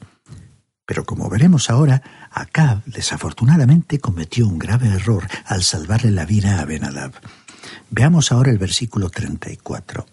Pero 0.85 1.05
como 1.05 1.31
veremos 1.31 1.71
ahora, 1.71 2.03
Acab 2.33 2.83
desafortunadamente 2.87 4.01
cometió 4.01 4.49
un 4.49 4.59
grave 4.59 4.89
error 4.89 5.29
al 5.45 5.63
salvarle 5.63 6.11
la 6.11 6.27
vida 6.27 6.61
a 6.61 6.65
Benadab. 6.65 7.13
Veamos 7.89 8.33
ahora 8.33 8.51
el 8.51 8.59
versículo 8.59 9.11
34. 9.11 10.05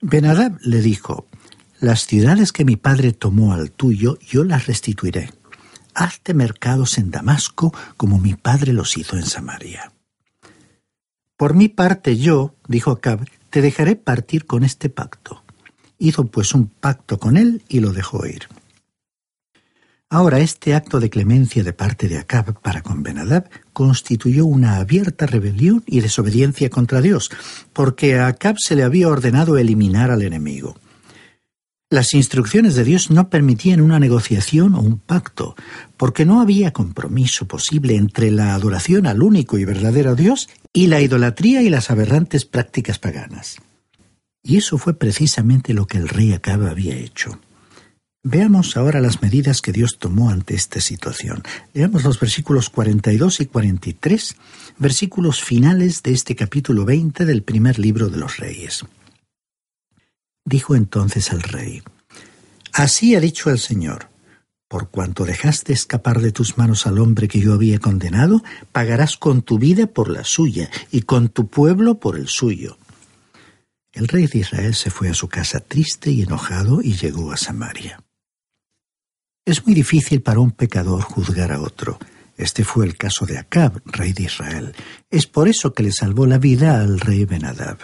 Benadab 0.00 0.58
le 0.62 0.80
dijo, 0.80 1.28
las 1.84 2.06
ciudades 2.06 2.52
que 2.52 2.64
mi 2.64 2.76
padre 2.76 3.12
tomó 3.12 3.52
al 3.52 3.70
tuyo, 3.70 4.18
yo 4.20 4.44
las 4.44 4.66
restituiré. 4.66 5.30
Hazte 5.94 6.34
mercados 6.34 6.98
en 6.98 7.10
Damasco 7.10 7.72
como 7.96 8.18
mi 8.18 8.34
padre 8.34 8.72
los 8.72 8.96
hizo 8.96 9.16
en 9.16 9.26
Samaria. 9.26 9.92
Por 11.36 11.54
mi 11.54 11.68
parte 11.68 12.16
yo, 12.16 12.54
dijo 12.68 12.90
Acab, 12.90 13.26
te 13.50 13.60
dejaré 13.60 13.96
partir 13.96 14.46
con 14.46 14.64
este 14.64 14.88
pacto. 14.88 15.42
Hizo 15.98 16.26
pues 16.26 16.54
un 16.54 16.66
pacto 16.66 17.18
con 17.18 17.36
él 17.36 17.62
y 17.68 17.80
lo 17.80 17.92
dejó 17.92 18.26
ir. 18.26 18.48
Ahora 20.08 20.38
este 20.38 20.74
acto 20.74 21.00
de 21.00 21.10
clemencia 21.10 21.64
de 21.64 21.72
parte 21.72 22.08
de 22.08 22.18
Acab 22.18 22.60
para 22.60 22.82
con 22.82 23.02
Benadab 23.02 23.48
constituyó 23.72 24.46
una 24.46 24.76
abierta 24.76 25.26
rebelión 25.26 25.82
y 25.86 26.00
desobediencia 26.00 26.70
contra 26.70 27.00
Dios, 27.00 27.30
porque 27.72 28.18
a 28.18 28.28
Acab 28.28 28.56
se 28.58 28.76
le 28.76 28.84
había 28.84 29.08
ordenado 29.08 29.58
eliminar 29.58 30.10
al 30.10 30.22
enemigo. 30.22 30.76
Las 31.94 32.12
instrucciones 32.12 32.74
de 32.74 32.82
Dios 32.82 33.12
no 33.12 33.30
permitían 33.30 33.80
una 33.80 34.00
negociación 34.00 34.74
o 34.74 34.80
un 34.80 34.98
pacto, 34.98 35.54
porque 35.96 36.24
no 36.24 36.40
había 36.40 36.72
compromiso 36.72 37.46
posible 37.46 37.94
entre 37.94 38.32
la 38.32 38.56
adoración 38.56 39.06
al 39.06 39.22
único 39.22 39.58
y 39.58 39.64
verdadero 39.64 40.16
Dios 40.16 40.48
y 40.72 40.88
la 40.88 41.00
idolatría 41.00 41.62
y 41.62 41.70
las 41.70 41.92
aberrantes 41.92 42.46
prácticas 42.46 42.98
paganas. 42.98 43.58
Y 44.42 44.56
eso 44.56 44.76
fue 44.76 44.98
precisamente 44.98 45.72
lo 45.72 45.86
que 45.86 45.98
el 45.98 46.08
rey 46.08 46.32
Acab 46.32 46.66
había 46.66 46.96
hecho. 46.96 47.38
Veamos 48.24 48.76
ahora 48.76 49.00
las 49.00 49.22
medidas 49.22 49.62
que 49.62 49.70
Dios 49.70 49.98
tomó 50.00 50.30
ante 50.30 50.56
esta 50.56 50.80
situación. 50.80 51.44
Leamos 51.74 52.02
los 52.02 52.18
versículos 52.18 52.70
42 52.70 53.40
y 53.40 53.46
43, 53.46 54.36
versículos 54.78 55.44
finales 55.44 56.02
de 56.02 56.10
este 56.10 56.34
capítulo 56.34 56.84
20 56.84 57.24
del 57.24 57.44
primer 57.44 57.78
libro 57.78 58.08
de 58.08 58.16
los 58.16 58.38
Reyes. 58.38 58.84
Dijo 60.44 60.74
entonces 60.74 61.30
el 61.30 61.42
rey, 61.42 61.82
Así 62.72 63.14
ha 63.14 63.20
dicho 63.20 63.50
el 63.50 63.58
Señor, 63.58 64.08
por 64.68 64.90
cuanto 64.90 65.24
dejaste 65.24 65.72
escapar 65.72 66.20
de 66.20 66.32
tus 66.32 66.58
manos 66.58 66.86
al 66.86 66.98
hombre 66.98 67.28
que 67.28 67.40
yo 67.40 67.54
había 67.54 67.78
condenado, 67.78 68.42
pagarás 68.72 69.16
con 69.16 69.42
tu 69.42 69.58
vida 69.58 69.86
por 69.86 70.10
la 70.10 70.24
suya 70.24 70.68
y 70.90 71.02
con 71.02 71.28
tu 71.28 71.46
pueblo 71.46 72.00
por 72.00 72.16
el 72.16 72.28
suyo. 72.28 72.76
El 73.92 74.08
rey 74.08 74.26
de 74.26 74.40
Israel 74.40 74.74
se 74.74 74.90
fue 74.90 75.08
a 75.08 75.14
su 75.14 75.28
casa 75.28 75.60
triste 75.60 76.10
y 76.10 76.22
enojado 76.22 76.82
y 76.82 76.94
llegó 76.96 77.30
a 77.30 77.36
Samaria. 77.36 78.02
Es 79.44 79.64
muy 79.64 79.74
difícil 79.74 80.22
para 80.22 80.40
un 80.40 80.50
pecador 80.50 81.02
juzgar 81.02 81.52
a 81.52 81.60
otro. 81.60 81.98
Este 82.36 82.64
fue 82.64 82.86
el 82.86 82.96
caso 82.96 83.26
de 83.26 83.38
Acab, 83.38 83.80
rey 83.84 84.12
de 84.12 84.24
Israel. 84.24 84.74
Es 85.10 85.28
por 85.28 85.46
eso 85.48 85.72
que 85.72 85.84
le 85.84 85.92
salvó 85.92 86.26
la 86.26 86.38
vida 86.38 86.80
al 86.80 86.98
rey 86.98 87.24
Benadab. 87.24 87.78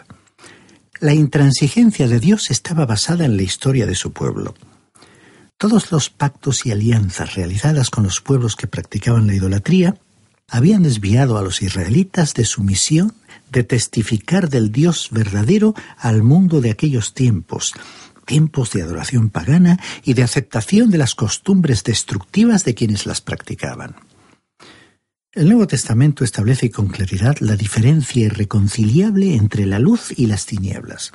La 1.00 1.14
intransigencia 1.14 2.08
de 2.08 2.20
Dios 2.20 2.50
estaba 2.50 2.84
basada 2.84 3.24
en 3.24 3.38
la 3.38 3.42
historia 3.42 3.86
de 3.86 3.94
su 3.94 4.12
pueblo. 4.12 4.54
Todos 5.56 5.92
los 5.92 6.10
pactos 6.10 6.66
y 6.66 6.72
alianzas 6.72 7.36
realizadas 7.36 7.88
con 7.88 8.04
los 8.04 8.20
pueblos 8.20 8.54
que 8.54 8.66
practicaban 8.66 9.26
la 9.26 9.34
idolatría 9.34 9.96
habían 10.46 10.82
desviado 10.82 11.38
a 11.38 11.42
los 11.42 11.62
israelitas 11.62 12.34
de 12.34 12.44
su 12.44 12.62
misión 12.62 13.14
de 13.50 13.64
testificar 13.64 14.50
del 14.50 14.72
Dios 14.72 15.08
verdadero 15.10 15.74
al 15.96 16.22
mundo 16.22 16.60
de 16.60 16.70
aquellos 16.70 17.14
tiempos, 17.14 17.72
tiempos 18.26 18.70
de 18.72 18.82
adoración 18.82 19.30
pagana 19.30 19.80
y 20.04 20.12
de 20.12 20.22
aceptación 20.22 20.90
de 20.90 20.98
las 20.98 21.14
costumbres 21.14 21.82
destructivas 21.82 22.66
de 22.66 22.74
quienes 22.74 23.06
las 23.06 23.22
practicaban. 23.22 23.96
El 25.32 25.46
Nuevo 25.46 25.68
Testamento 25.68 26.24
establece 26.24 26.72
con 26.72 26.88
claridad 26.88 27.36
la 27.38 27.54
diferencia 27.54 28.26
irreconciliable 28.26 29.36
entre 29.36 29.64
la 29.64 29.78
luz 29.78 30.12
y 30.16 30.26
las 30.26 30.44
tinieblas. 30.44 31.12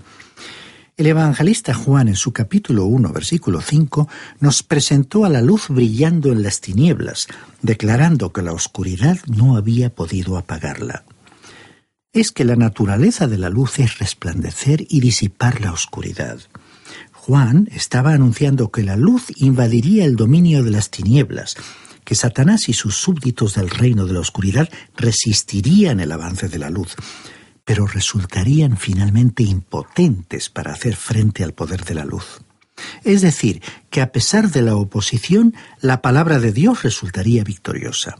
El 0.95 1.07
evangelista 1.07 1.73
Juan 1.73 2.07
en 2.07 2.15
su 2.15 2.31
capítulo 2.31 2.85
1, 2.85 3.11
versículo 3.11 3.59
5, 3.59 4.07
nos 4.39 4.63
presentó 4.63 5.25
a 5.25 5.29
la 5.29 5.41
luz 5.41 5.65
brillando 5.67 6.31
en 6.31 6.43
las 6.43 6.61
tinieblas, 6.61 7.27
declarando 7.61 8.31
que 8.31 8.41
la 8.41 8.53
oscuridad 8.53 9.19
no 9.27 9.57
había 9.57 9.93
podido 9.93 10.37
apagarla. 10.37 11.03
Es 12.13 12.31
que 12.31 12.45
la 12.45 12.55
naturaleza 12.55 13.27
de 13.27 13.37
la 13.37 13.49
luz 13.49 13.79
es 13.79 13.99
resplandecer 13.99 14.85
y 14.87 15.01
disipar 15.01 15.59
la 15.59 15.73
oscuridad. 15.73 16.39
Juan 17.11 17.67
estaba 17.73 18.13
anunciando 18.13 18.71
que 18.71 18.83
la 18.83 18.95
luz 18.95 19.25
invadiría 19.35 20.05
el 20.05 20.15
dominio 20.15 20.63
de 20.63 20.71
las 20.71 20.89
tinieblas, 20.89 21.57
que 22.05 22.15
Satanás 22.15 22.69
y 22.69 22.73
sus 22.73 22.95
súbditos 22.95 23.55
del 23.55 23.69
reino 23.69 24.05
de 24.05 24.13
la 24.13 24.21
oscuridad 24.21 24.69
resistirían 24.95 25.99
el 25.99 26.11
avance 26.11 26.47
de 26.47 26.59
la 26.59 26.69
luz, 26.69 26.95
pero 27.65 27.87
resultarían 27.87 28.77
finalmente 28.77 29.43
impotentes 29.43 30.49
para 30.49 30.71
hacer 30.71 30.95
frente 30.95 31.43
al 31.43 31.53
poder 31.53 31.83
de 31.83 31.95
la 31.95 32.05
luz. 32.05 32.39
Es 33.03 33.21
decir, 33.21 33.61
que 33.89 34.01
a 34.01 34.11
pesar 34.11 34.51
de 34.51 34.61
la 34.61 34.75
oposición, 34.75 35.55
la 35.81 36.01
palabra 36.01 36.39
de 36.39 36.51
Dios 36.51 36.83
resultaría 36.83 37.43
victoriosa. 37.43 38.17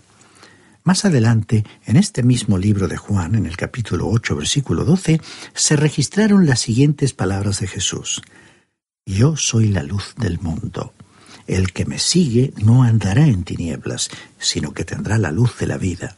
Más 0.84 1.04
adelante, 1.04 1.66
en 1.86 1.98
este 1.98 2.24
mismo 2.24 2.58
libro 2.58 2.88
de 2.88 2.98
Juan, 2.98 3.36
en 3.36 3.46
el 3.46 3.58
capítulo 3.58 4.08
8, 4.08 4.36
versículo 4.36 4.86
12, 4.86 5.20
se 5.54 5.76
registraron 5.76 6.46
las 6.46 6.60
siguientes 6.60 7.14
palabras 7.14 7.60
de 7.60 7.68
Jesús. 7.68 8.22
Yo 9.06 9.36
soy 9.36 9.70
la 9.70 9.84
luz 9.84 10.14
del 10.18 10.40
mundo. 10.40 10.94
El 11.48 11.74
que 11.74 11.86
me 11.86 12.00
sigue 12.00 12.54
no 12.58 12.84
andará 12.84 13.28
en 13.28 13.44
tinieblas, 13.44 14.10
sino 14.40 14.74
que 14.74 14.84
tendrá 14.84 15.18
la 15.18 15.32
luz 15.32 15.58
de 15.60 15.68
la 15.68 15.78
vida. 15.78 16.18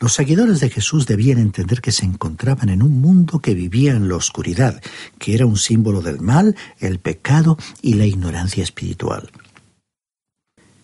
Los 0.00 0.14
seguidores 0.14 0.60
de 0.60 0.70
Jesús 0.70 1.06
debían 1.06 1.38
entender 1.38 1.80
que 1.80 1.90
se 1.90 2.04
encontraban 2.04 2.68
en 2.68 2.82
un 2.82 3.00
mundo 3.00 3.40
que 3.40 3.54
vivía 3.54 3.92
en 3.92 4.08
la 4.08 4.14
oscuridad, 4.14 4.80
que 5.18 5.34
era 5.34 5.44
un 5.44 5.56
símbolo 5.56 6.02
del 6.02 6.20
mal, 6.20 6.56
el 6.78 7.00
pecado 7.00 7.58
y 7.82 7.94
la 7.94 8.06
ignorancia 8.06 8.62
espiritual. 8.62 9.30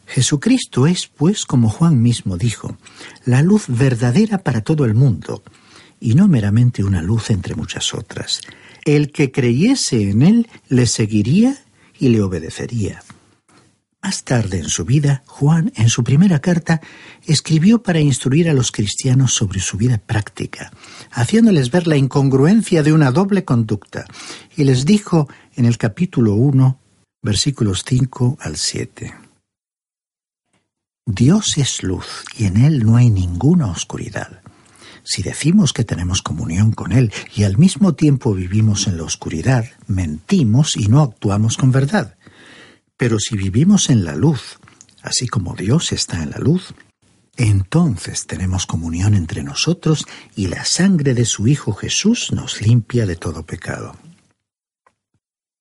Jesucristo 0.07 0.87
es, 0.87 1.07
pues, 1.07 1.47
como 1.47 1.71
Juan 1.71 2.03
mismo 2.03 2.37
dijo, 2.37 2.77
la 3.25 3.41
luz 3.43 3.65
verdadera 3.69 4.39
para 4.39 4.63
todo 4.63 4.85
el 4.85 4.95
mundo, 4.95 5.45
y 6.01 6.15
no 6.15 6.29
meramente 6.29 6.85
una 6.85 7.01
luz 7.01 7.31
entre 7.31 7.55
muchas 7.55 7.95
otras. 7.95 8.41
El 8.85 9.13
que 9.13 9.31
creyese 9.31 10.11
en 10.11 10.23
él 10.23 10.49
le 10.69 10.87
seguiría 10.87 11.57
y 11.99 12.09
le 12.09 12.21
obedecería. 12.21 13.03
Más 14.05 14.23
tarde 14.23 14.59
en 14.59 14.69
su 14.69 14.85
vida, 14.85 15.23
Juan, 15.25 15.73
en 15.77 15.89
su 15.89 16.05
primera 16.05 16.39
carta, 16.39 16.83
escribió 17.25 17.83
para 17.83 18.01
instruir 18.01 18.51
a 18.51 18.53
los 18.53 18.71
cristianos 18.71 19.33
sobre 19.33 19.61
su 19.61 19.79
vida 19.79 19.97
práctica, 19.97 20.71
haciéndoles 21.11 21.71
ver 21.71 21.87
la 21.87 21.97
incongruencia 21.97 22.83
de 22.83 22.93
una 22.93 23.11
doble 23.11 23.47
conducta, 23.47 24.05
y 24.59 24.65
les 24.65 24.85
dijo 24.85 25.27
en 25.57 25.65
el 25.65 25.79
capítulo 25.79 26.35
1, 26.35 26.79
versículos 27.23 27.83
5 27.89 28.37
al 28.43 28.59
7. 28.59 29.15
Dios 31.07 31.57
es 31.57 31.83
luz 31.83 32.27
y 32.37 32.45
en 32.45 32.59
Él 32.59 32.85
no 32.85 32.97
hay 32.97 33.09
ninguna 33.09 33.69
oscuridad. 33.69 34.43
Si 35.03 35.23
decimos 35.23 35.73
que 35.73 35.85
tenemos 35.85 36.21
comunión 36.21 36.73
con 36.73 36.93
Él 36.93 37.11
y 37.35 37.45
al 37.45 37.57
mismo 37.57 37.95
tiempo 37.95 38.35
vivimos 38.35 38.87
en 38.87 38.99
la 38.99 39.05
oscuridad, 39.05 39.65
mentimos 39.87 40.77
y 40.77 40.89
no 40.89 41.01
actuamos 41.01 41.57
con 41.57 41.73
verdad. 41.73 42.17
Pero 42.97 43.19
si 43.19 43.37
vivimos 43.37 43.91
en 43.91 44.05
la 44.05 44.15
luz, 44.15 44.59
así 45.03 45.27
como 45.27 45.55
Dios 45.55 45.93
está 45.93 46.23
en 46.23 46.31
la 46.31 46.39
luz, 46.39 46.75
entonces 47.37 48.27
tenemos 48.27 48.67
comunión 48.67 49.15
entre 49.15 49.43
nosotros 49.43 50.07
y 50.37 50.47
la 50.47 50.65
sangre 50.65 51.15
de 51.15 51.25
su 51.25 51.49
Hijo 51.49 51.73
Jesús 51.73 52.31
nos 52.33 52.61
limpia 52.61 53.07
de 53.07 53.17
todo 53.17 53.45
pecado. 53.45 53.97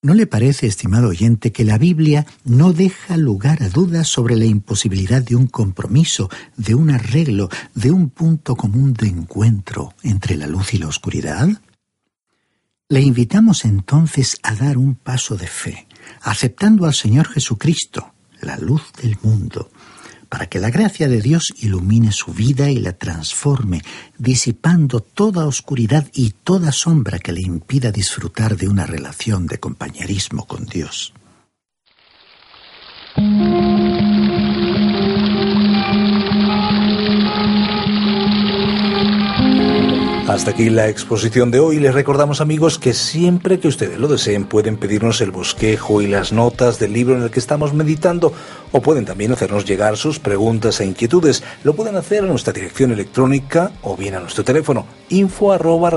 ¿No 0.04 0.14
le 0.14 0.28
parece, 0.28 0.68
estimado 0.68 1.08
oyente, 1.08 1.54
que 1.54 1.64
la 1.64 1.78
Biblia 1.78 2.26
no 2.44 2.74
deja 2.74 3.16
lugar 3.16 3.64
a 3.64 3.70
dudas 3.70 4.10
sobre 4.10 4.36
la 4.36 4.44
imposibilidad 4.44 5.22
de 5.22 5.38
un 5.38 5.48
compromiso, 5.48 6.30
de 6.58 6.76
un 6.76 6.90
arreglo, 6.90 7.50
de 7.74 7.92
un 7.92 8.10
punto 8.10 8.58
común 8.58 8.94
de 8.94 9.08
encuentro 9.08 9.94
entre 10.04 10.36
la 10.36 10.46
luz 10.46 10.74
y 10.74 10.78
la 10.78 10.88
oscuridad? 10.88 11.48
Le 12.90 13.00
invitamos 13.00 13.64
entonces 13.64 14.38
a 14.44 14.54
dar 14.56 14.78
un 14.78 14.96
paso 14.96 15.38
de 15.38 15.48
fe, 15.48 15.88
aceptando 16.24 16.86
al 16.86 16.94
Señor 16.94 17.28
Jesucristo, 17.28 18.14
la 18.42 18.58
luz 18.58 18.92
del 19.02 19.18
mundo, 19.22 19.70
para 20.30 20.48
que 20.48 20.60
la 20.60 20.72
gracia 20.72 21.08
de 21.08 21.22
Dios 21.22 21.54
ilumine 21.58 22.12
su 22.12 22.34
vida 22.34 22.72
y 22.72 22.80
la 22.80 22.94
transforme, 22.94 23.82
disipando 24.18 25.00
toda 25.00 25.46
oscuridad 25.46 26.08
y 26.14 26.32
toda 26.32 26.72
sombra 26.72 27.20
que 27.20 27.34
le 27.34 27.42
impida 27.42 27.92
disfrutar 27.92 28.58
de 28.58 28.68
una 28.68 28.86
relación 28.86 29.46
de 29.46 29.60
compañerismo 29.60 30.48
con 30.48 30.66
Dios. 30.66 31.14
Hasta 40.28 40.52
aquí 40.52 40.70
la 40.70 40.88
exposición 40.88 41.52
de 41.52 41.60
hoy. 41.60 41.80
Les 41.80 41.94
recordamos 41.94 42.40
amigos 42.40 42.80
que 42.80 42.94
siempre 42.94 43.60
que 43.60 43.68
ustedes 43.68 44.00
lo 44.00 44.08
deseen 44.08 44.46
pueden 44.46 44.78
pedirnos 44.78 45.20
el 45.20 45.32
bosquejo 45.32 46.02
y 46.02 46.08
las 46.08 46.32
notas 46.32 46.80
del 46.80 46.94
libro 46.94 47.18
en 47.18 47.24
el 47.24 47.30
que 47.30 47.42
estamos 47.42 47.74
meditando 47.74 48.32
o 48.74 48.82
pueden 48.82 49.06
también 49.06 49.32
hacernos 49.32 49.64
llegar 49.66 49.96
sus 49.96 50.20
preguntas 50.20 50.82
e 50.82 50.86
inquietudes. 50.86 51.44
Lo 51.64 51.76
pueden 51.76 51.96
hacer 51.96 52.24
a 52.24 52.28
nuestra 52.28 52.52
dirección 52.52 52.92
electrónica 52.92 53.72
o 53.84 53.96
bien 53.96 54.16
a 54.16 54.20
nuestro 54.20 54.44
teléfono. 54.44 54.86
Info 55.10 55.54
arroba 55.54 55.92